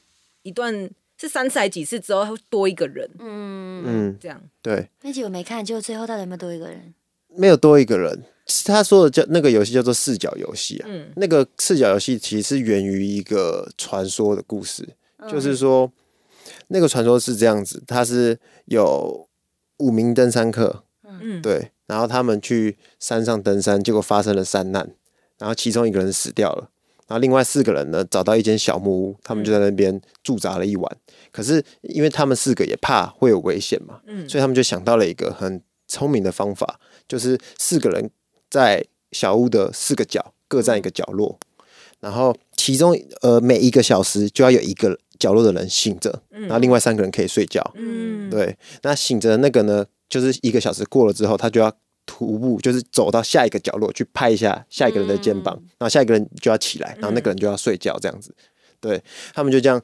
[0.44, 0.88] 一段
[1.20, 4.40] 是三次还几次之后，他会多一个人嗯，嗯，这样。
[4.62, 6.94] 对，那集我没看，结果最后到底有没有多一个人？
[7.36, 8.24] 没有多一个人。
[8.66, 11.12] 他说的叫那个游戏叫做视角游戏啊，嗯。
[11.16, 15.30] 那个视角游戏其实是源于一个传说的故事，嗯。
[15.32, 15.92] 就是说
[16.70, 19.28] 那个传说是这样子，他是有
[19.78, 24.90] 五名登山客，嗯，对，然后他们去山上登山，结果发生了山难，
[25.38, 26.70] 然后其中一个人死掉了，
[27.08, 30.98] 然后另外四个人呢找到一间小木屋，他们就在那边驻扎了一晚。
[31.32, 34.28] 可是因为他们四个也怕会有危险嘛，嗯。
[34.28, 38.10] 所以他们就想到了一个很聪明的方法，就是四个人
[38.50, 41.38] 在小屋的四个角各占一个角落，
[42.00, 47.62] 然后其中呃每一个小时就要有一个角落的人醒着，然后另外三个人可以睡觉。
[47.76, 51.72] 嗯，对，那醒着的那个呢，就是一个小时过了之后，他就要
[52.06, 58.34] 徒步，就是走到下一个角落去拍一下下一个人的肩膀，然后下一个人就要起来，然后那个人就要睡觉，这样子。
[58.80, 59.82] 对他们就这样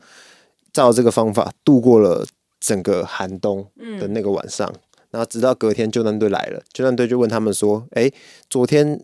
[0.71, 2.25] 照这个方法度过了
[2.61, 4.73] 整个寒冬的那个晚上，
[5.15, 8.11] 然后直到隔天救难队来了，救难队就问他们说：“哎，
[8.49, 8.99] 昨天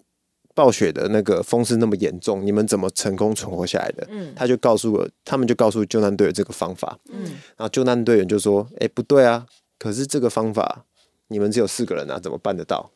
[0.54, 7.24] 暴雪的那个风势那么严重，你们怎么成功存活下来的？”嗯他就告诉了，他们就告诉救难队有这个方法，嗯
[7.56, 9.46] 然后救难队员就说：“哎、不对啊，
[9.80, 10.84] 可是这个方法
[11.30, 12.92] 你们只有四个人啊，怎么办得到？”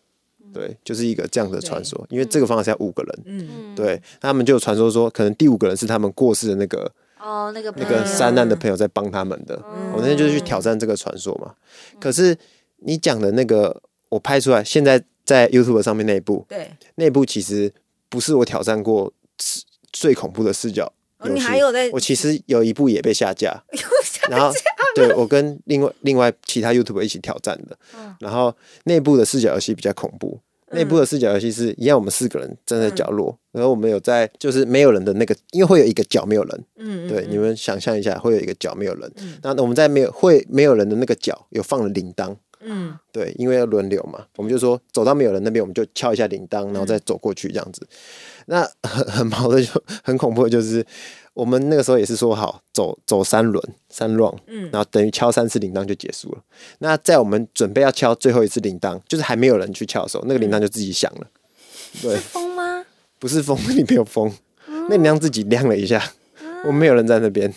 [0.54, 3.20] 对，就是一个这样的传说，因为这个方法是要五个人。
[3.26, 9.62] 嗯对，他们就有传说说，可能第五个人是他们过世的那个哦，那个那个山难的朋友在帮他们的。
[9.94, 11.54] 我那天就是去挑战这个传说嘛。
[12.00, 12.38] 可是
[12.86, 17.74] 你讲的那个，我拍出来，现在在 YouTube 上面那一部，对，那一部其实
[18.08, 20.92] 不是我挑战过最最恐怖的视角。
[21.24, 23.64] 你还有在我其实有一部也被下架，
[24.30, 24.54] 然后
[24.94, 27.76] 对我跟另外另外其他 YouTube 一起挑战的，
[28.20, 30.40] 然后内部的视角游戏比较恐怖。
[30.72, 42.36] 内部的视角游戏是一样，我们四个人站在角落，然后我们有在就是没有人的那个，因为会有一个角没有人，嗯，对，你们想象一下，会有一个角没有人，那我们在没有会没有人的那个角有放了铃铛，
[42.68, 47.88] 嗯对，因为要轮流嘛，我们就说走到没有人那边，我们就敲一下铃铛，然后再走过去这样子。
[48.48, 49.72] 那很 很毛的就
[50.04, 50.86] 很恐怖的就是，
[51.34, 56.42] 我们那个时候也是说好走走三轮三 round，嗯然后等于敲三次铃铛就结束了。
[56.80, 61.28] 那在我们准备要敲最后一次铃铛，就是还没有人去敲的时候，那个铃铛就自己响了。
[62.02, 62.86] 对，风吗？
[63.20, 64.32] 不是风， 你没有风，
[64.90, 66.02] 那铃铛自己亮了一下，
[66.66, 67.54] 我们没有人在那边，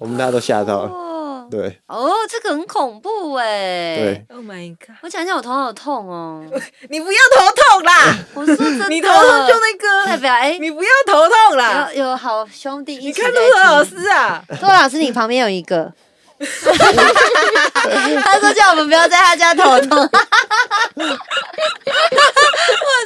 [0.00, 1.04] 我们大家都吓到了。
[1.44, 3.96] 哦对哦，这个很恐怖哎。
[3.96, 6.44] 对，，Oh my god，我讲一下，我头好痛哦。
[6.88, 13.84] 你不要头痛啦， 我说真的，你头痛就那个，代表哎， 你不要头痛啦，有有好兄弟一你起你看陆老。
[13.84, 15.92] 师啊，陆老师，你旁边有一个。
[18.24, 20.08] 他说叫我们不要在他家头痛， 我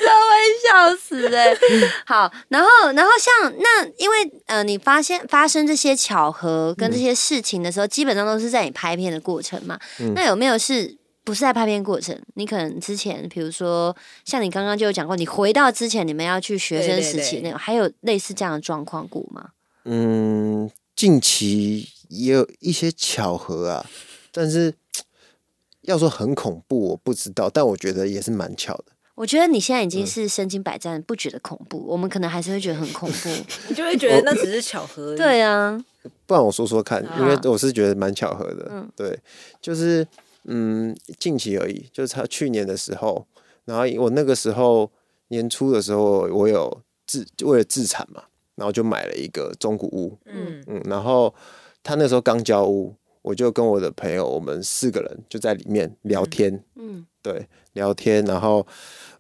[0.00, 0.32] 真的会
[0.66, 1.56] 笑死哎、
[2.06, 9.78] 好，然后然后像那，因为呃，你发现发生这些巧合跟这些事情的时候，基本上都是在你拍片的过程嘛。
[10.14, 12.18] 那有没有是不是在拍片过程？
[12.34, 19.48] 你可能之前，比如说像你刚刚就有讲过，你回到之前你们要去学生时期对对对那种，还有类似这样的状况过吗？
[19.84, 23.86] 嗯，近期也有一些巧合啊，
[24.32, 24.74] 但是
[25.82, 28.84] 要说很恐怖，我不知道，但我觉得也是蛮巧的。
[29.14, 33.28] 我觉得你现在已嗯经是身经百战，不觉得恐怖，我们可能还是会觉得很恐怖。
[33.68, 35.14] 你就会觉得那只是巧合。
[35.18, 35.82] 对啊，
[36.24, 38.68] 不然我说说看，因为我是觉得蛮巧合的。
[38.70, 39.18] 嗯对，
[39.60, 40.06] 就是
[40.44, 43.26] 嗯，近期而已，就是他去年的时候，
[43.64, 44.88] 然后我那个时候
[45.28, 48.22] 年初的时候，我有自为了自产嘛，
[48.54, 51.34] 然后就买了一个中古屋，嗯嗯，然后
[51.88, 58.66] 他那时候刚交屋，我就跟我的朋友，我们四个人就在里面聊天，嗯对，聊天，然后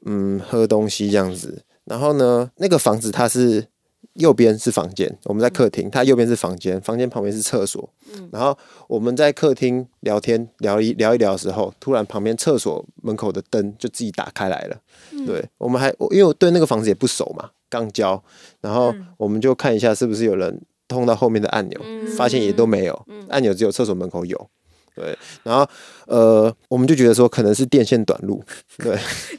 [0.04, 1.62] 嗯喝东西这样子。
[1.84, 3.66] 然后呢，那个房子它是
[4.12, 7.88] 右边是房间，我们在客厅，它右边是房间，房间旁边是厕所。
[8.12, 8.54] 嗯然后
[8.86, 14.78] 我们在客厅聊天聊一聊一聊的时候，突然旁边厕所门口的灯就自己打开来了。
[15.26, 18.22] 对，我们还我因为我对那个房子也不熟嘛，刚交，
[18.60, 22.06] 然后我们就看一下是不是有人通到后面的按钮，嗯。
[22.16, 24.50] 发现也都没有，按钮只有厕所门口有。
[24.96, 25.64] 对，然后
[26.06, 28.42] 呃，我们就觉得说可能是电线短路，
[28.82, 28.98] 对。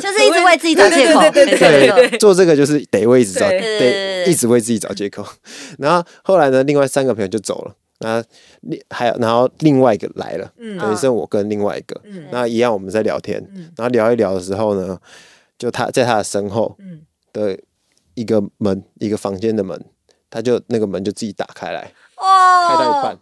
[0.00, 3.60] 就是一直为自己找借口，对做这个就是得为一直找，对。
[3.60, 5.22] 对对对得一直为自己找借口。
[5.78, 8.24] 然后后来呢，另外三个朋友就走了，那
[8.62, 10.78] 另还有然后另外一个来了，嗯。
[10.78, 12.24] 等于剩我跟另外一个，嗯。
[12.32, 13.70] 那一样我们在聊天，嗯。
[13.76, 14.98] 然后聊一聊的时候呢，
[15.58, 17.02] 就他在他的身后嗯。
[17.34, 17.58] 的
[18.14, 19.78] 一个门，一个房间的门，
[20.30, 23.18] 他就那个门就自己打开来，哦，开到一半，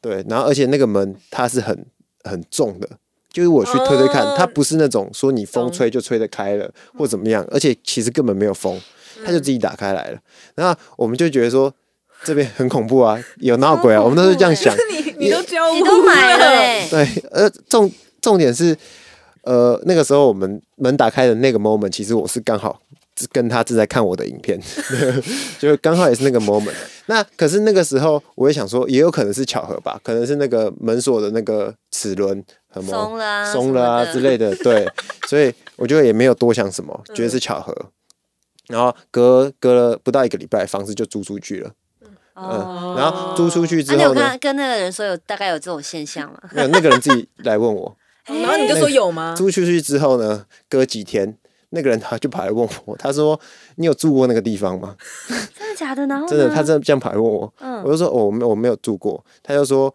[0.00, 1.86] 对，然后而且那个门它是很
[2.24, 2.88] 很重的，
[3.30, 4.34] 就是我去推推看，哦。
[4.36, 8.80] 它不是那种说你风吹就吹得开了或怎么样，而且其实根本没有风，
[9.24, 10.18] 它就自己打开来了。
[10.54, 11.72] 然后我们就觉得说
[12.24, 14.74] 这边很恐怖啊，有闹鬼啊，我们都是这样想。
[14.90, 18.76] 你 你都交你都买了哎，对，呃，重重点是，
[19.42, 22.80] 呃，那个时候我们门打开的那个 moment，其实我是刚好
[23.32, 24.60] 跟他正在看我的影片，
[25.58, 26.74] 就是刚好也是那个 moment。
[27.06, 34.86] 那可是那个时候，我也想说，也有可能是巧合吧，可能是那个门锁的那个齿轮什么松了啊松了啊之类的，对，
[35.28, 37.74] 所以我觉得也没有多想什么，觉得是巧合。
[38.68, 41.70] 然后隔隔了不到一个礼拜，房子就租出去了。
[42.34, 42.96] 嗯。
[42.96, 46.40] 然后租出去啊，你有之后呢，跟跟那个人说有大概有这种现象吗？
[46.52, 49.34] 没有那个人自己来问我， 然后你就说有吗？
[49.36, 51.38] 租出去之后呢，隔几天，
[51.70, 53.38] 那个人他就跑来问我，他说
[53.76, 54.96] ：“你有住过那个地方吗
[55.58, 56.06] 真的假的？
[56.06, 59.92] 然后？”真的，他真的这样跑来问我，嗯我就说：“哦，我没有我没有住过。”他就说：“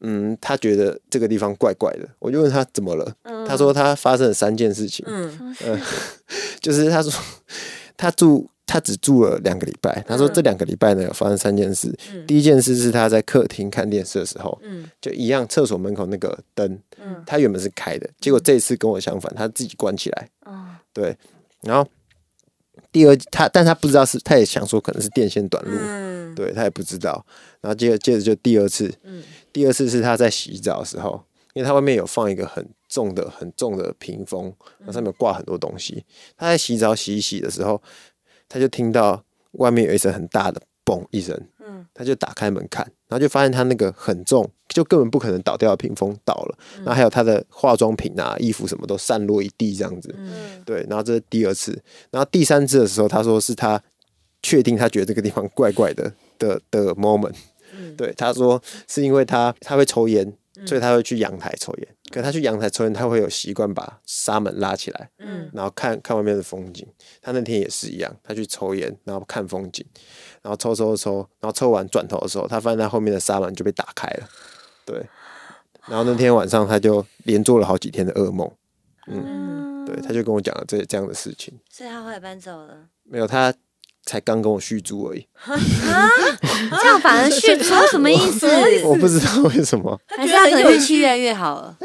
[0.00, 5.54] 嗯，他觉得这个地方怪怪的。”我就问他怎么了，嗯他说他发生了三件事情，嗯
[6.60, 7.12] 就是他说
[7.96, 8.48] 他住。
[8.74, 11.96] 他只住了两个礼拜，他说嗯这两个礼拜呢有发生三件事。
[12.12, 20.28] 嗯第一件事是他在客厅看电视的时候，嗯就一样，厕所门口那个灯，嗯他原本是开的，结果这一次跟我相反，他自己关起来。
[20.44, 21.16] 哦对，
[21.60, 21.88] 然后
[22.90, 27.24] 第二他，但他不知道是，他也想说可能是电线短路，嗯对他也不知道。
[27.60, 34.52] 然后接着接着就第二次，嗯第二次是他在洗澡的时候，因为他外面有放一个很重的、很重的屏风，
[34.84, 36.04] 那上面挂很多东西。
[36.36, 37.80] 他在洗澡洗一洗的时候，
[38.48, 50.12] 他就听到外面有一声很大的嘣一声，嗯他就打开门看，然后就发现他那个很重，就根本不可能倒掉的屏风倒了，然后还有他的化妆品啊、衣服什么都散落一地这样子。
[50.18, 51.80] 嗯对，然后这是第二次，
[52.10, 53.80] 然后第三次的时候，他说是他
[54.42, 57.34] 确定他觉得这个地方怪怪的的的 moment。
[57.76, 60.32] 嗯对，他说是因为他他会抽烟，
[60.66, 61.88] 所以他会去阳台抽烟。
[62.14, 66.86] 可他去阳台抽烟，他会有习惯把纱门拉起来，嗯然后看看外面的风景。
[67.20, 69.84] 他那天也是一样，他去抽烟，然后看风景，
[70.40, 74.28] 然后抽抽抽，然后抽完转头的时候，他发现他后面的纱门就被打开了。
[74.86, 75.04] 对，
[75.88, 78.48] 然后那天晚上他就连做了好几天的噩梦。
[79.08, 81.58] 嗯，对，他就跟我讲了这这样的事情。
[81.68, 82.88] 所以他后来搬走了。
[83.02, 83.52] 没有，他
[84.06, 85.26] 才刚跟我续租而已，
[86.82, 88.46] 这样反而续租什么意思？
[88.84, 91.76] 我不知道为什么，还是他可能运气越来越好了？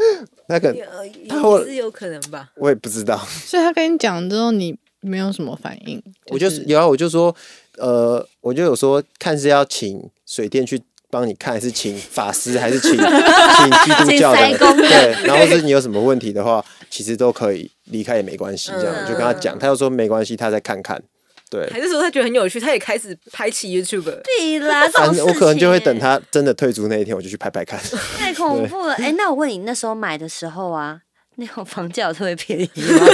[0.48, 2.50] 那个呃他会也是有可能吧。
[2.56, 3.18] 我也不知道。
[3.46, 7.34] 所以他跟你讲之后，你没有什么反应，我就是有啊，我就说，
[7.78, 14.58] 呃，我就有说，看是要请水电去帮你看，还是请法师，还是请 请基督教的？
[14.76, 21.02] 对，然后是你有什么问题的话，其实都可以离开也没关系，这样、嗯就跟他讲，他又说没关系，他再看看。
[21.50, 24.22] 对，还是说他觉得很有趣，他也开始拍起 YouTube 了。
[24.24, 27.80] 对啦， 这种事我可能就会等他真的退租那一天，我就去拍拍看。
[28.18, 28.94] 太恐怖了。
[28.96, 31.00] 哎，那我问你，那时候买的时候啊，
[31.38, 33.08] 那种房价有特别便宜吗？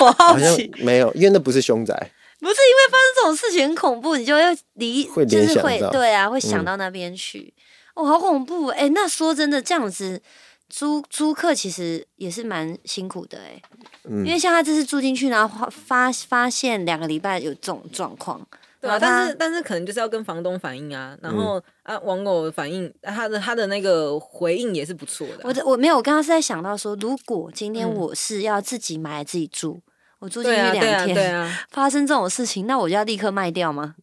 [0.00, 1.94] 我好奇，没有，因为那不是凶宅。
[2.38, 7.52] 不是因为发生这种事情很恐怖，你就要离，会就是会对啊，会想嗯到那边去。
[7.94, 8.66] 哦，好恐怖！
[8.68, 10.20] 哎，那说真的，这样子
[10.68, 13.60] 租租客其实也是蛮辛苦的哎，
[14.04, 18.44] 因为嗯，像他这次住进去，然后发发发现两个礼拜有这种状况，
[18.80, 27.94] 对啊，但是但是可能就是要跟房东反映啊，然后、嗯啊网友反应，啊他的他的那个回应也是不错的啊、我的我没有，我刚刚是在想到说，如果今天嗯。
[27.94, 29.80] 我是要自己买来自己住，
[30.18, 33.94] 我住进去两天，啊对啊，发生这种事情，那我就要立刻卖掉吗？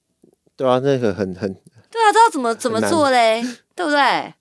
[0.55, 1.53] 对啊，那个很很，
[1.91, 3.43] 对啊，知道怎么怎么做嘞，
[3.75, 4.33] 对不对？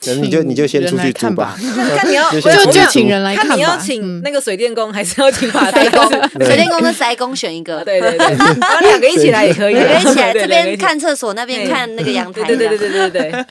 [0.00, 1.56] 就你就你就先请人来出去住吧。
[1.56, 1.94] 看吧。
[1.98, 6.10] 看你要 就就请人来看你要请那个水电工，还是要请法 塞工，
[6.44, 10.78] 水电工跟塞工选一个，对对对，然后两个一起来也可以啊，两个一起来，这边。
[10.78, 12.44] 看厕所，那边看那个阳台。
[12.44, 13.44] 对对对对对对，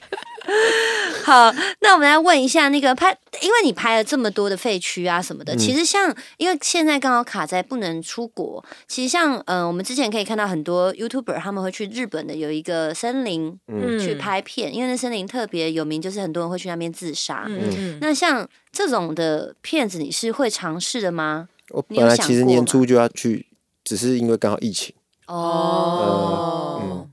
[1.25, 3.09] 好，那我们来问一下那个拍，
[3.41, 5.57] 因为你拍了这么多的废墟啊什么的，嗯。
[5.57, 13.99] 其实像因为现在刚好卡在不能出国，其实像嗯、呃我们之前可以看到很多 YouTuber 他们会去日本的有一个森林嗯。
[13.99, 17.43] 去拍片，因为那森林特别有名，就是很多人会去那边自杀。
[17.47, 17.97] 嗯嗯。
[17.99, 21.49] 那像这种的片子，你是会尝试的吗？
[21.71, 23.47] 我本来其实年初就要去，
[23.83, 24.95] 只是因为刚好疫情。
[25.25, 26.79] 哦。
[26.81, 27.11] 嗯，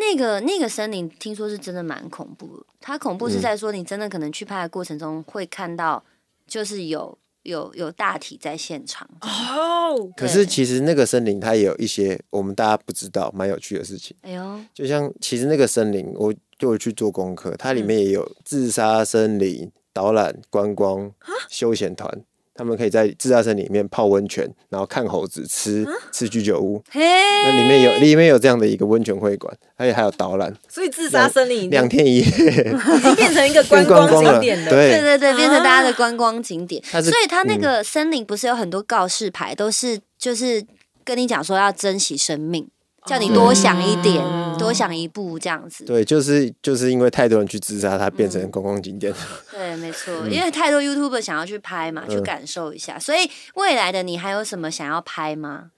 [0.00, 3.42] 那个那个森林听说是真的蛮恐怖的，它恐怖是嗯。
[3.42, 6.02] 在说你真的可能去拍的过程中会看到，
[6.46, 9.08] 就是有有有大体在现场。
[9.20, 17.86] 哦，可是其实那个森林它也有一些我们大家不知道蛮有趣的事情，哎呦，就像其实那个森林，我就有去做功课，它里嗯。
[17.86, 21.12] 面也有自杀森林、导览、观光、
[21.48, 22.24] 休闲团。
[22.60, 25.82] 他们可以在自杀森林里面泡温泉，然后看猴子、吃
[26.12, 26.78] 吃居酒屋。
[26.90, 32.24] 嘿，那里面有里面有这样的一个温泉会馆，而且还有导览，所以自杀森林两天一夜。
[32.28, 34.70] 已经变成一个观光景点了。
[34.70, 36.84] 对对，对对，变成大家的观光景点。
[36.84, 40.62] 所以它那嗯个森林不是有很多告示牌，都是就是
[41.02, 42.68] 跟你讲说要珍惜生命，
[43.06, 45.84] 叫你多想一点，哦多想一步这样子。
[45.84, 49.12] 对，就是就是因为太多人去自杀，它变成公共景点。
[49.50, 52.98] 对，没错，因为太多 YouTuber 想要去拍嘛，去嗯感受一下。
[52.98, 55.70] 所以未来的你还有什么想要拍吗？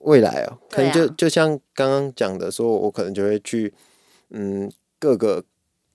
[0.00, 3.72] 未来哦，可能就、啊就像刚刚讲的，说我可能就会去
[4.30, 5.42] 嗯各个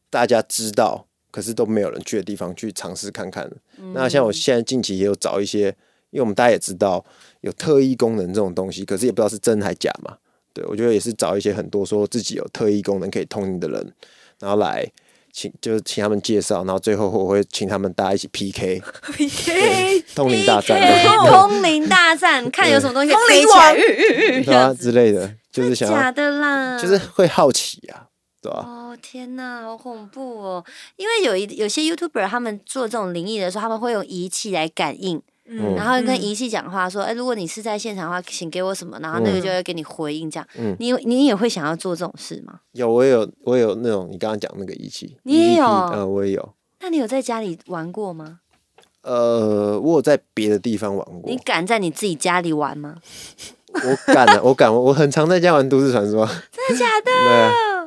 [0.10, 3.48] 大家知道可是都没有人去的地方去尝试看看。
[3.78, 5.68] 嗯那像我现在近期也有找一些，
[6.10, 7.06] 因为我们大家也知道
[7.42, 10.18] 有特异功能这种东西，可是也不知道是真还假嘛。
[10.60, 13.94] 对我觉得也是找一些很多说自己有特异功能可以通灵的人，
[14.40, 14.86] 然后来
[15.32, 18.82] 请就是请他们介绍，然后最后我会请他们大家一起 PK
[19.16, 20.78] PK 通灵大战。
[21.30, 28.08] 通灵大战，看有什么东西可以飞起来， 对啊之类的，就是想假，的啦，就是会好奇啊，
[28.42, 30.66] 对吧、哦天哪，好恐怖哦！
[30.98, 35.22] 因为有一有些 YouTuber 他们做这种灵异的时候，他们会用仪器来感应，
[35.52, 40.30] 嗯然后跟仪器讲话说：“哎，如果你是在现场的话，请给我什么？”然后那个就会给你回应。
[40.30, 42.60] 这样，嗯你你也会想要做这种事吗？
[42.74, 46.54] 有，我有，我有那种你刚刚讲那个仪器，你也有呃，我也有。
[46.82, 48.40] 那你有在家里玩过吗？
[49.02, 52.98] 呃，我有在别的地方玩过你，敢在你自己家里玩吗？
[53.74, 56.26] 我敢啊，我敢，我很常在家玩都市传说。
[56.52, 57.10] 真的假的？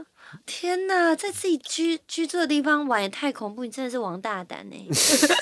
[0.45, 3.64] 天哪，在自己居居住的地方玩也太恐怖！
[3.64, 4.76] 你真的是王大胆呢、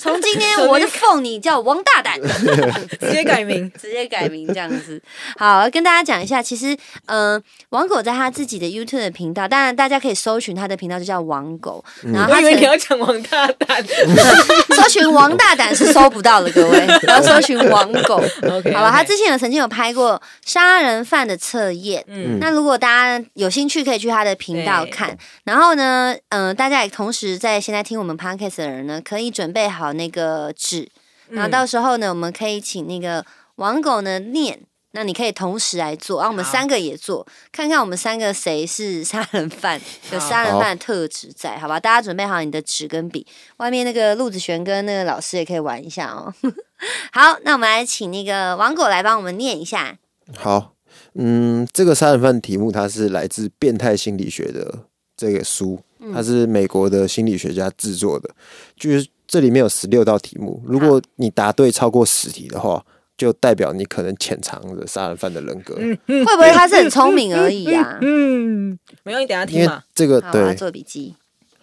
[0.01, 2.21] 从今天我就奉你叫王大胆，
[3.01, 3.71] 直接改名。
[3.81, 5.01] 直接改名这样子。
[5.39, 6.77] 好，跟大家讲一下，其实，
[7.07, 11.83] 嗯、王狗在他自己的 YouTube 的频道，当然大家可以搜寻他的频道，就叫王狗。
[12.03, 13.85] 然后他以为你要讲王大胆。
[14.77, 18.23] 搜寻王大胆是搜不到的，各位要搜寻王狗。
[18.75, 22.05] 好吧，他之前有曾经有拍过杀人犯的测验。
[22.09, 22.89] 嗯那如果大
[23.19, 25.17] 家有兴趣，可以去他的频道对看。
[25.45, 30.91] 然后呢，嗯、大家也同时在现在听我们 podcast 的人呢，可以准备好那个纸，
[31.29, 33.25] 然后到时候呢，我们可以请那个
[33.55, 34.61] 王狗呢念。
[34.93, 39.81] 那你可以同时来做，然后我们三个也做，看看我们三个谁是杀人犯，
[40.11, 41.79] 有杀人犯的特质在，好吧？
[41.79, 43.25] 大家准备好你的纸跟笔，
[43.59, 46.35] 外面那个陆子璇跟那个老师也可以玩一下哦。
[47.15, 49.97] 好，那我们来请那个王狗来帮我们念一下。
[50.37, 50.73] 好，
[51.15, 54.87] 嗯，这个杀人犯题目它是来自《变态心理学》的
[55.17, 55.79] 这个书，
[56.13, 58.31] 它是美国的心理学家制作的，
[58.77, 62.85] 就是这里面有十六道题目，如果你答对超过十题的话，
[63.17, 65.75] 就代表你可能潜藏着杀人犯的人格，
[66.07, 67.99] 会不会他是很聪明而已啊？
[68.01, 69.83] 嗯， 没有，你等一下因为听嘛。
[69.95, 71.15] 这个对，做笔记。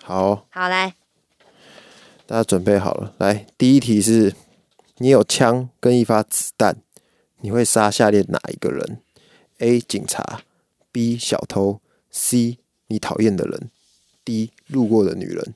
[0.03, 0.93] 好，好，来，
[2.25, 4.33] 大家准备好了，来，第一题是：
[4.99, 6.77] 你有枪跟一发子弹，
[7.41, 8.99] 你会杀下列哪一个人
[9.59, 9.79] ？A.
[9.79, 10.41] 警察
[10.91, 11.17] ，B.
[11.17, 11.81] 小偷
[12.11, 12.59] ，C.
[12.87, 13.69] 你讨厌的人
[14.23, 14.51] ，D.
[14.67, 15.53] 路过的女人。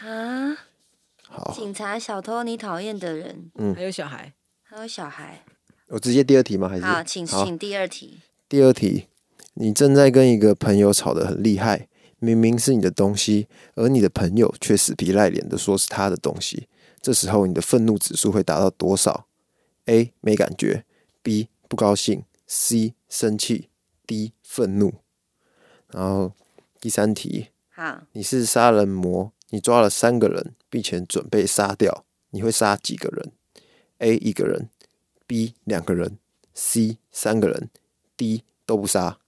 [0.00, 0.56] 啊，
[1.22, 4.32] 好，警察、小偷，你讨厌的人，嗯还有小孩，
[4.62, 5.44] 还有小孩。
[5.88, 6.68] 我直接第二题吗？
[6.68, 8.20] 还是好，请好请第二题。
[8.48, 9.06] 第二题，
[9.54, 11.88] 你正在跟一个朋友吵得很厉害，
[12.18, 16.68] 明明是你的东西，而你的朋友却死皮赖脸的说是他的东西。
[17.00, 19.26] 这时候你的愤怒指数会达到多少
[19.86, 20.12] ？A.
[20.20, 20.84] 没感觉
[21.22, 21.48] ，B.
[21.68, 22.94] 不高兴，C.
[23.08, 23.70] 生气
[24.06, 24.32] ，D.
[24.42, 24.94] 愤怒。
[25.88, 26.32] 然后
[26.80, 33.32] 第三题，好，你是杀人魔，你抓了三个人，并且准备杀掉，你会杀几个人
[33.98, 34.16] ？A.
[34.16, 34.68] 一个人
[35.26, 35.54] ，B.
[35.64, 36.18] 两个人
[36.54, 36.98] ，C.
[37.12, 37.70] 三个人
[38.16, 38.44] ，D.
[38.66, 39.18] 都不杀。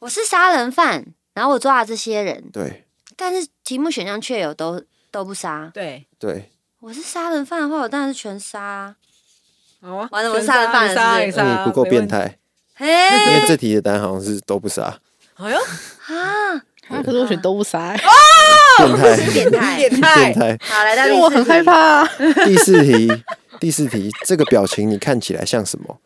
[0.00, 2.84] 我是杀人犯，然后我抓了这些人，对
[3.16, 5.70] 但是题目选项却有都都不杀。
[5.72, 6.50] 对，对，
[6.80, 8.96] 我是杀人犯的话，我当然是全杀啊。
[9.80, 11.84] 好啊，完了我全杀人犯杀，是不是你杀，你不够。
[11.84, 12.38] 变态，嘿
[12.80, 14.98] 因为这题的答案好像是都不杀，
[15.34, 16.54] 哎呦，啊，
[16.88, 18.00] 啊，可是我选都不杀、欸，
[18.78, 19.76] 变态，变态。
[19.76, 20.58] 变变态，态。
[20.60, 21.62] 好，来到因第四题为我很害。
[21.62, 22.08] 怕、啊。
[22.44, 23.24] 第四题，
[23.60, 25.98] 第四题，这个表情你看起来像什么？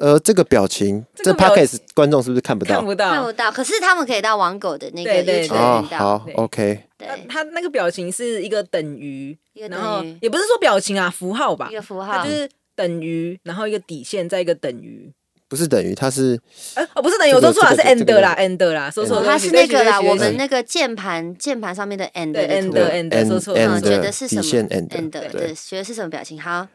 [0.00, 2.76] 呃，这个表情，这这个表 podcast 观众是不是看不到？
[2.76, 2.84] 看？
[2.84, 3.10] 不到。
[3.10, 3.32] 看不。
[3.32, 9.36] 到，可是他们可以到网狗的那个对对道，好对，OK，他对，他那个表情是一个等于，
[9.68, 11.68] 然后也不是说表情啊，符号吧。
[11.70, 12.12] 一，个符号。
[12.12, 15.12] 它就，是等于，然后一个底线，再一个等于，
[15.48, 16.38] 不是等于，它是
[16.74, 25.28] 哎，哦，不是等于我说错了，是 end 个啦，end 啦，说错它是那个啦，我们那个键盘键盘上面的 end 对的图 end end 说错觉得是什么底线 and end 对。
[25.28, 26.40] 对，觉得是什么表情？
[26.40, 26.68] 好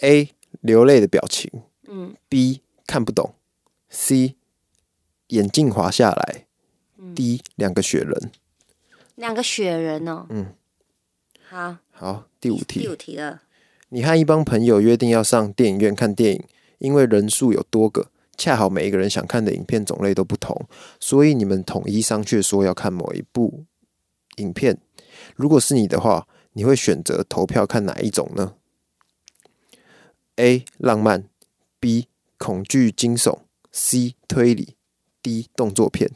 [0.00, 1.50] ，A 流泪的表情
[1.88, 3.34] 嗯，B 看不懂
[3.88, 4.36] ，C
[5.28, 6.44] 眼镜滑下来
[7.14, 8.30] ，D 两个雪人。
[9.14, 10.46] 两个雪人哦，嗯，
[11.48, 12.80] 好，好，第五题。
[12.80, 13.42] 第五题，题了，
[13.90, 16.44] 你和一帮朋友约定要上电影院看电影，
[16.80, 20.66] 因为人数有多个，恰好每一个人想看的影片种类都不同，
[20.98, 23.64] 所以你们统一商榷说要看某一部
[24.36, 24.78] 影片。
[25.36, 28.54] 如果是你的话，你会选择投票看哪一种呢
[30.36, 30.64] ？A.
[30.78, 31.28] 浪漫
[31.78, 32.08] ，B.
[32.38, 34.14] 恐惧惊悚，C.
[34.26, 34.74] 推理
[35.22, 35.48] ，D.
[35.54, 36.10] 动作片。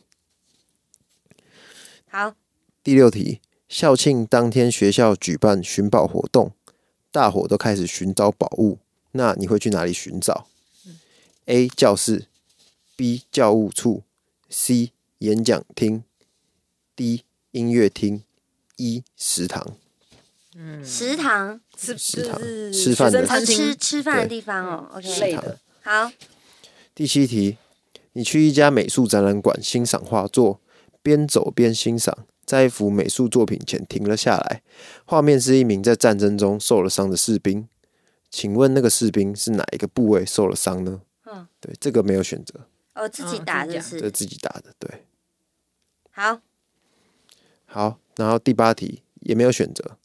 [2.08, 2.34] 好，
[2.82, 6.52] 第六题，校庆当天学校举办寻宝活动，
[7.10, 8.78] 大伙都开始寻找宝物，
[9.12, 10.46] 那你会去哪里寻找
[11.46, 11.68] ？A.
[11.68, 12.26] 教室
[12.96, 13.22] ，B.
[13.30, 14.02] 教务处
[14.48, 14.92] ，C.
[15.18, 16.04] 演讲厅
[16.96, 17.24] ，D.
[17.52, 18.22] 音乐厅
[18.76, 19.04] ，E.
[19.16, 19.76] 食堂。
[20.56, 25.36] 嗯食堂是食堂是吃饭的吃吃饭的地方哦，OK，
[25.82, 26.12] 好，
[26.94, 27.58] 第七题，
[28.12, 30.60] 你去一家美术展览馆欣赏画作，
[31.02, 32.16] 边走边欣赏，
[32.46, 34.62] 在一幅美术作品前停了下来，
[35.04, 37.68] 画面是一名在战争中受了伤的士兵。
[38.30, 41.00] 请问那个士兵是哪一个部位受了伤呢？
[41.34, 44.72] 嗯，对，这个没有选择，哦，自己哦打就自己讲这是自己打的。
[44.78, 45.06] 对，
[46.12, 46.40] 好，
[47.66, 49.98] 好，然后第八题也没有选择。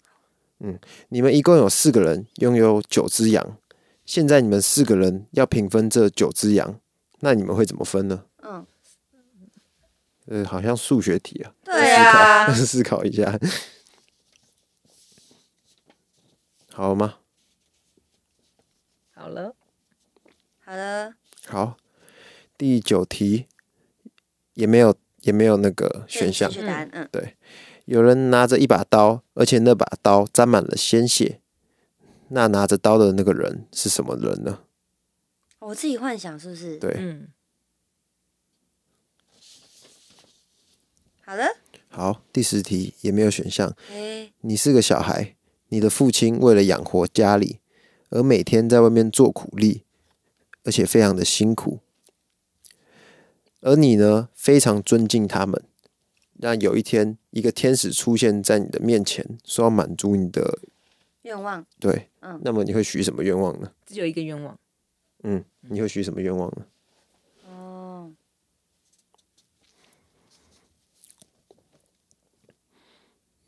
[0.60, 3.58] 嗯，你们一共有四个人拥有九只羊，
[4.06, 6.82] 现在你们四个人要平分这九只羊，
[7.20, 8.26] 那你们会怎么分呢？
[8.42, 8.66] 嗯，
[10.26, 11.54] 呃，好像数学题啊。
[11.64, 13.40] 对啊，思考 思考一下，
[16.74, 17.20] 好吗？
[19.12, 19.54] 好了，
[20.64, 21.14] 好了，
[21.50, 21.78] 好，
[22.56, 23.48] 第九题
[24.54, 26.62] 也没有也没有那个选项正。
[26.62, 27.34] 确答案，嗯，
[27.86, 31.42] 有人拿着一把刀，而且那把刀沾满了鲜血。
[32.28, 34.60] 那拿着刀的那个人是什么人呢？
[35.58, 36.78] 我自己幻想是不是？
[36.78, 37.30] 对，嗯，
[41.26, 41.46] 好了，
[41.88, 43.76] 好，第十题也没有选项。
[43.92, 45.36] 哎，你是个小孩，
[45.70, 47.58] 你的父亲为了养活家里，
[48.12, 49.84] 而每天在外面做苦力，
[50.64, 51.80] 而且非常的辛苦。
[53.62, 55.64] 而你呢，非常尊敬他们。
[56.42, 60.60] 那有一天，一个天使出现在你的面前，说要满足你的
[61.24, 63.74] 愿望，对，嗯那么你会许什么愿望呢？
[63.86, 64.58] 只有一个愿望，
[65.24, 66.66] 嗯，你会许什么愿望呢？
[67.50, 68.14] 哦，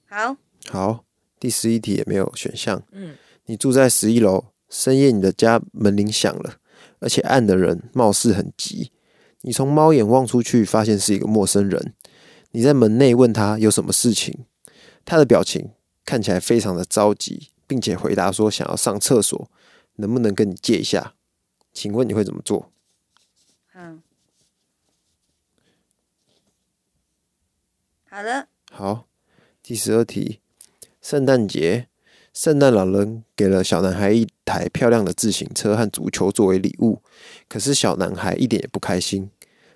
[0.07, 0.36] 好，
[0.68, 1.05] 好，
[1.39, 2.84] 第十一题也没有选项。
[2.91, 6.59] 嗯，你住在十一楼，深夜你的家门铃响了，
[7.02, 8.93] 而且按的人貌似很急。
[9.41, 11.93] 你从猫眼望出去，发现是一个陌生人。
[12.52, 14.45] 你在门内问他有什么事情，
[15.04, 15.72] 他的表情
[16.06, 19.49] 看起来非常的着急，并且回答说想要上厕所，
[19.95, 21.16] 能不能跟你借一下？
[21.74, 22.72] 请问你会怎么做？
[23.74, 24.04] 嗯，
[28.10, 29.08] 好的，好，
[29.64, 30.41] 第十二题，
[31.02, 31.88] 圣诞节，
[32.34, 37.02] 圣诞老人给了小男孩一台漂亮的自行车和足球作为礼物，
[37.50, 39.30] 可是小男孩一点也不开心，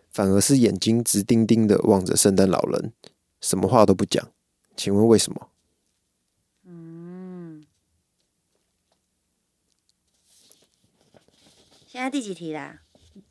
[0.09, 2.93] 反而是眼睛直盯盯的望着圣诞老人，
[3.41, 4.31] 什么话都不讲。
[4.77, 5.49] 请问为什么？
[6.63, 7.65] 嗯，
[11.85, 12.81] 现在第几题啦？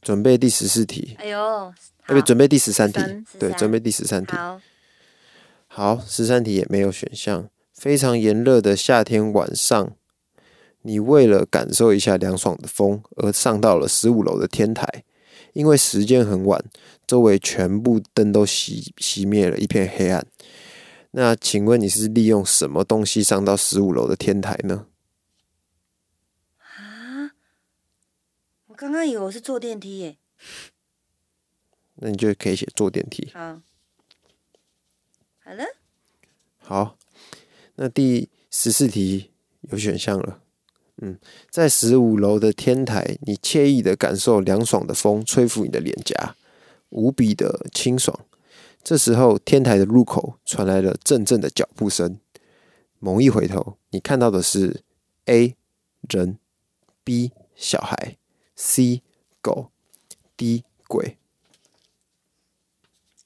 [0.01, 4.37] 准备第十四题，哎呦，哎，好不，准备第十三题三，对，13准备第十三题。
[4.37, 4.61] 好，
[5.66, 7.49] 好，十三题也没有选项。
[7.85, 9.95] 非常炎热的夏天晚上，
[10.80, 15.05] 你为了感受一下凉爽的风，而上到了十五楼的天台。
[15.53, 16.64] 因为时间很晚，
[17.07, 20.26] 周围全部灯都熄熄灭了，一片黑暗。
[21.11, 24.87] 那请问你是利用什么东西上到十五楼的天台呢？
[26.61, 27.32] 啊，
[28.68, 30.16] 我刚刚以为我是坐电梯耶。
[31.97, 33.30] 那你就可以写坐电梯。
[33.35, 33.61] 好，
[35.45, 35.64] 好了，
[36.57, 36.97] 好，
[37.77, 39.31] 那第十四题
[39.70, 40.41] 有选项了。
[41.03, 41.18] 嗯，
[41.51, 46.37] 在十五楼的天台，你惬意的感受凉爽的风吹拂你的脸颊，
[46.91, 48.16] 无比的清爽。
[48.83, 52.18] 这时候，天台的入口传来了阵阵的脚步声。
[53.01, 54.83] 猛一回头，你看到的是
[55.25, 55.57] A
[56.09, 56.39] 人
[57.03, 58.16] ，B 小孩
[58.55, 59.03] ，C
[59.43, 59.70] 狗
[60.37, 61.18] ，D 鬼。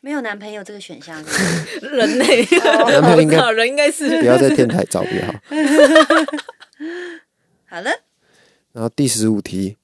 [0.01, 1.21] 没有男朋友这个选项
[1.83, 2.45] 人类，
[2.93, 5.33] 男朋友应该人应该是不要在天台找比较好。
[7.67, 7.91] 好了，
[8.73, 9.77] 然后第十五题，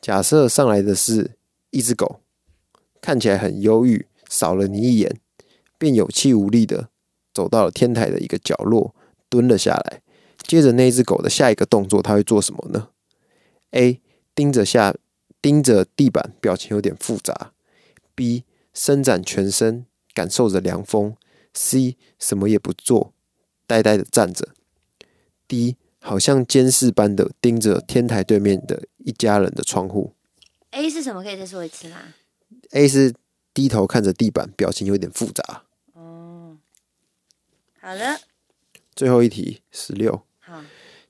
[0.00, 1.32] 假设上来的是
[1.70, 2.20] 一只狗，
[3.02, 5.14] 看起来很忧郁，扫了你一眼，
[5.76, 6.88] 便有气无力的
[7.34, 8.94] 走到了天台的一个角落，
[9.28, 10.00] 蹲了下来。
[10.46, 12.88] 接着那只狗的下一个动作，它会做什么呢
[13.72, 14.00] ？A.
[14.34, 14.94] 盯着下，
[15.40, 17.52] 盯着地板，表情有点复杂。
[18.14, 18.44] B.
[18.74, 21.16] 伸展全身，感受着凉风。
[21.54, 21.96] C.
[22.18, 23.14] 什么也不做，
[23.66, 24.48] 呆呆的站着。
[25.46, 25.76] D.
[26.00, 30.12] 好像监视般的盯着天台对面的一家人的窗户。
[30.72, 31.22] A 是什么？
[31.22, 31.96] 可以再说一次吗
[32.72, 33.14] ？A 是
[33.54, 35.62] 低头看着地板，表情有点复杂。
[35.94, 36.58] 哦，
[37.80, 38.20] 好了，
[38.94, 40.22] 最后一题，十六。
[40.40, 40.62] 好，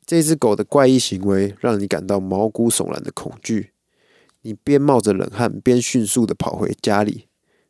[0.07, 3.73] 这只狗的怪异行为让你感到毛骨悚然的恐惧，
[4.43, 7.27] 你边冒着冷汗边迅速的跑回家里。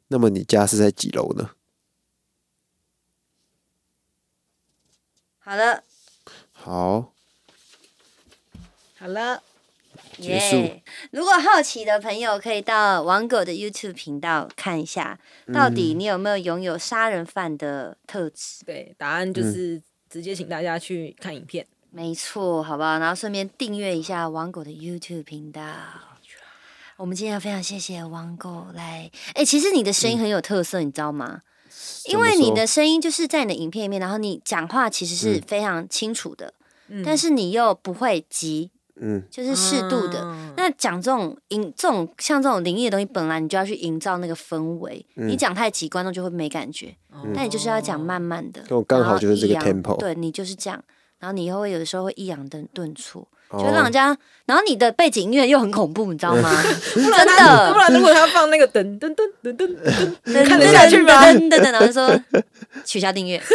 [0.09, 1.51] 那么你家是在几楼呢？
[5.39, 5.85] 好了，
[6.53, 7.13] 好，
[8.97, 9.43] 好了，
[10.17, 10.83] 结束耶！
[11.11, 15.21] 如果好奇的朋友，可以到王狗的 YouTube 频道看一下，
[15.53, 18.65] 到底你有没有拥有杀人犯的特质？
[18.65, 21.67] 对，答案就是直接请大家去看影片。
[21.91, 22.99] 没错，好不好？
[22.99, 25.63] 然后顺便订阅一下王狗的 YouTube 频道。
[26.97, 31.40] 我们今天非常谢谢王狗来，哎、其实你的声音很有特色，你知道吗？
[32.07, 35.42] 因为你的声音就是在你的影片里面，然后你讲话其实是嗯。
[35.45, 36.55] 非常清楚的，
[36.88, 37.03] 嗯。
[37.05, 40.20] 但是你又不会急，嗯，就是适度的。
[40.20, 40.55] 啊。
[40.57, 45.28] 那讲这种营这种像这种灵异的东西，本来你就要去营造那个氛围，嗯。
[45.28, 46.95] 你讲太急，观众就会没感觉。
[47.34, 50.80] 但你就是要讲慢慢的，跟我刚好就是这个 tempo 对你就是这样，
[51.18, 54.16] 然后你又会有的时候会抑扬顿顿挫，哦就会让人家，
[54.47, 56.51] 然后你的背景音乐又很恐怖，你知道吗？
[56.95, 59.76] 真不的，然如果他放那个噔噔噔噔噔
[60.24, 62.20] 噔，噔看得下去吗噔噔噔，然后就说
[62.84, 63.40] 取消订阅。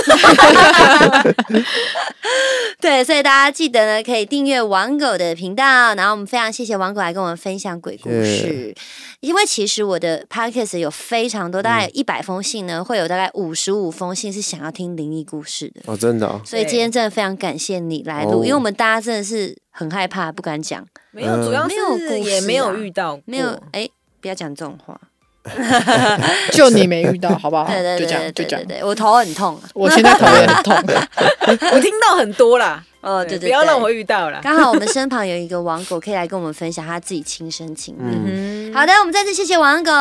[2.79, 5.93] 对，所以大家记得呢，可以订阅王狗的频道。
[5.95, 8.73] 然后我们非常谢谢王狗来跟我们分享鬼故事。
[9.19, 15.81] 因为其实我的 podcast 有非常多，大概有一百封信呢，会有大概五十五封信是想要听灵异故事的。
[15.87, 23.88] 哦，真的、哦，所以今天真的非常感谢你来录，哦因为我们大家真的是很害怕，不敢讲，没有，主要没有故是也没有啊遇到过，没有哎、
[24.22, 24.99] 不要讲这种话。
[26.51, 27.65] 就你没遇到，好不好？
[27.65, 28.65] 对对对就这样，对就这样。
[28.67, 29.61] 对对对，我头很痛啊。
[29.74, 30.76] 我现在头也很痛，
[31.74, 32.84] 我听到很多啦。
[33.02, 33.89] 哦，对对，不要让我。
[33.89, 34.39] 遇到了。
[34.43, 38.16] 刚好我们身旁有一个王狗，可以来跟我们分享他自己亲身经历。
[38.28, 39.91] 嗯，好的，我们再次谢谢王狗，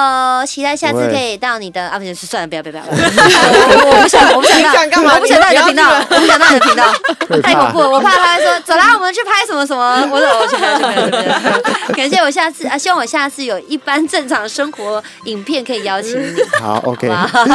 [0.46, 5.14] 期待下次可以到你的啊，不是算了，不要不要不要，我 我不想，我不想到，你想干嘛？
[5.14, 6.84] 我不想到你的频道，你我不想到你的频道，
[7.42, 11.22] 太恐怖了，我怕他会说走啦，我们去拍什么什么，我走我去不要去不要去不要
[11.88, 17.54] 去，感谢我下次啊，希望我下次有一般正常生活影片可以邀请你， 好，OK，好，好，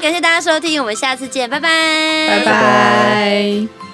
[0.00, 1.68] 感谢大家收听，我们下次见，拜拜，
[2.40, 3.91] 拜拜。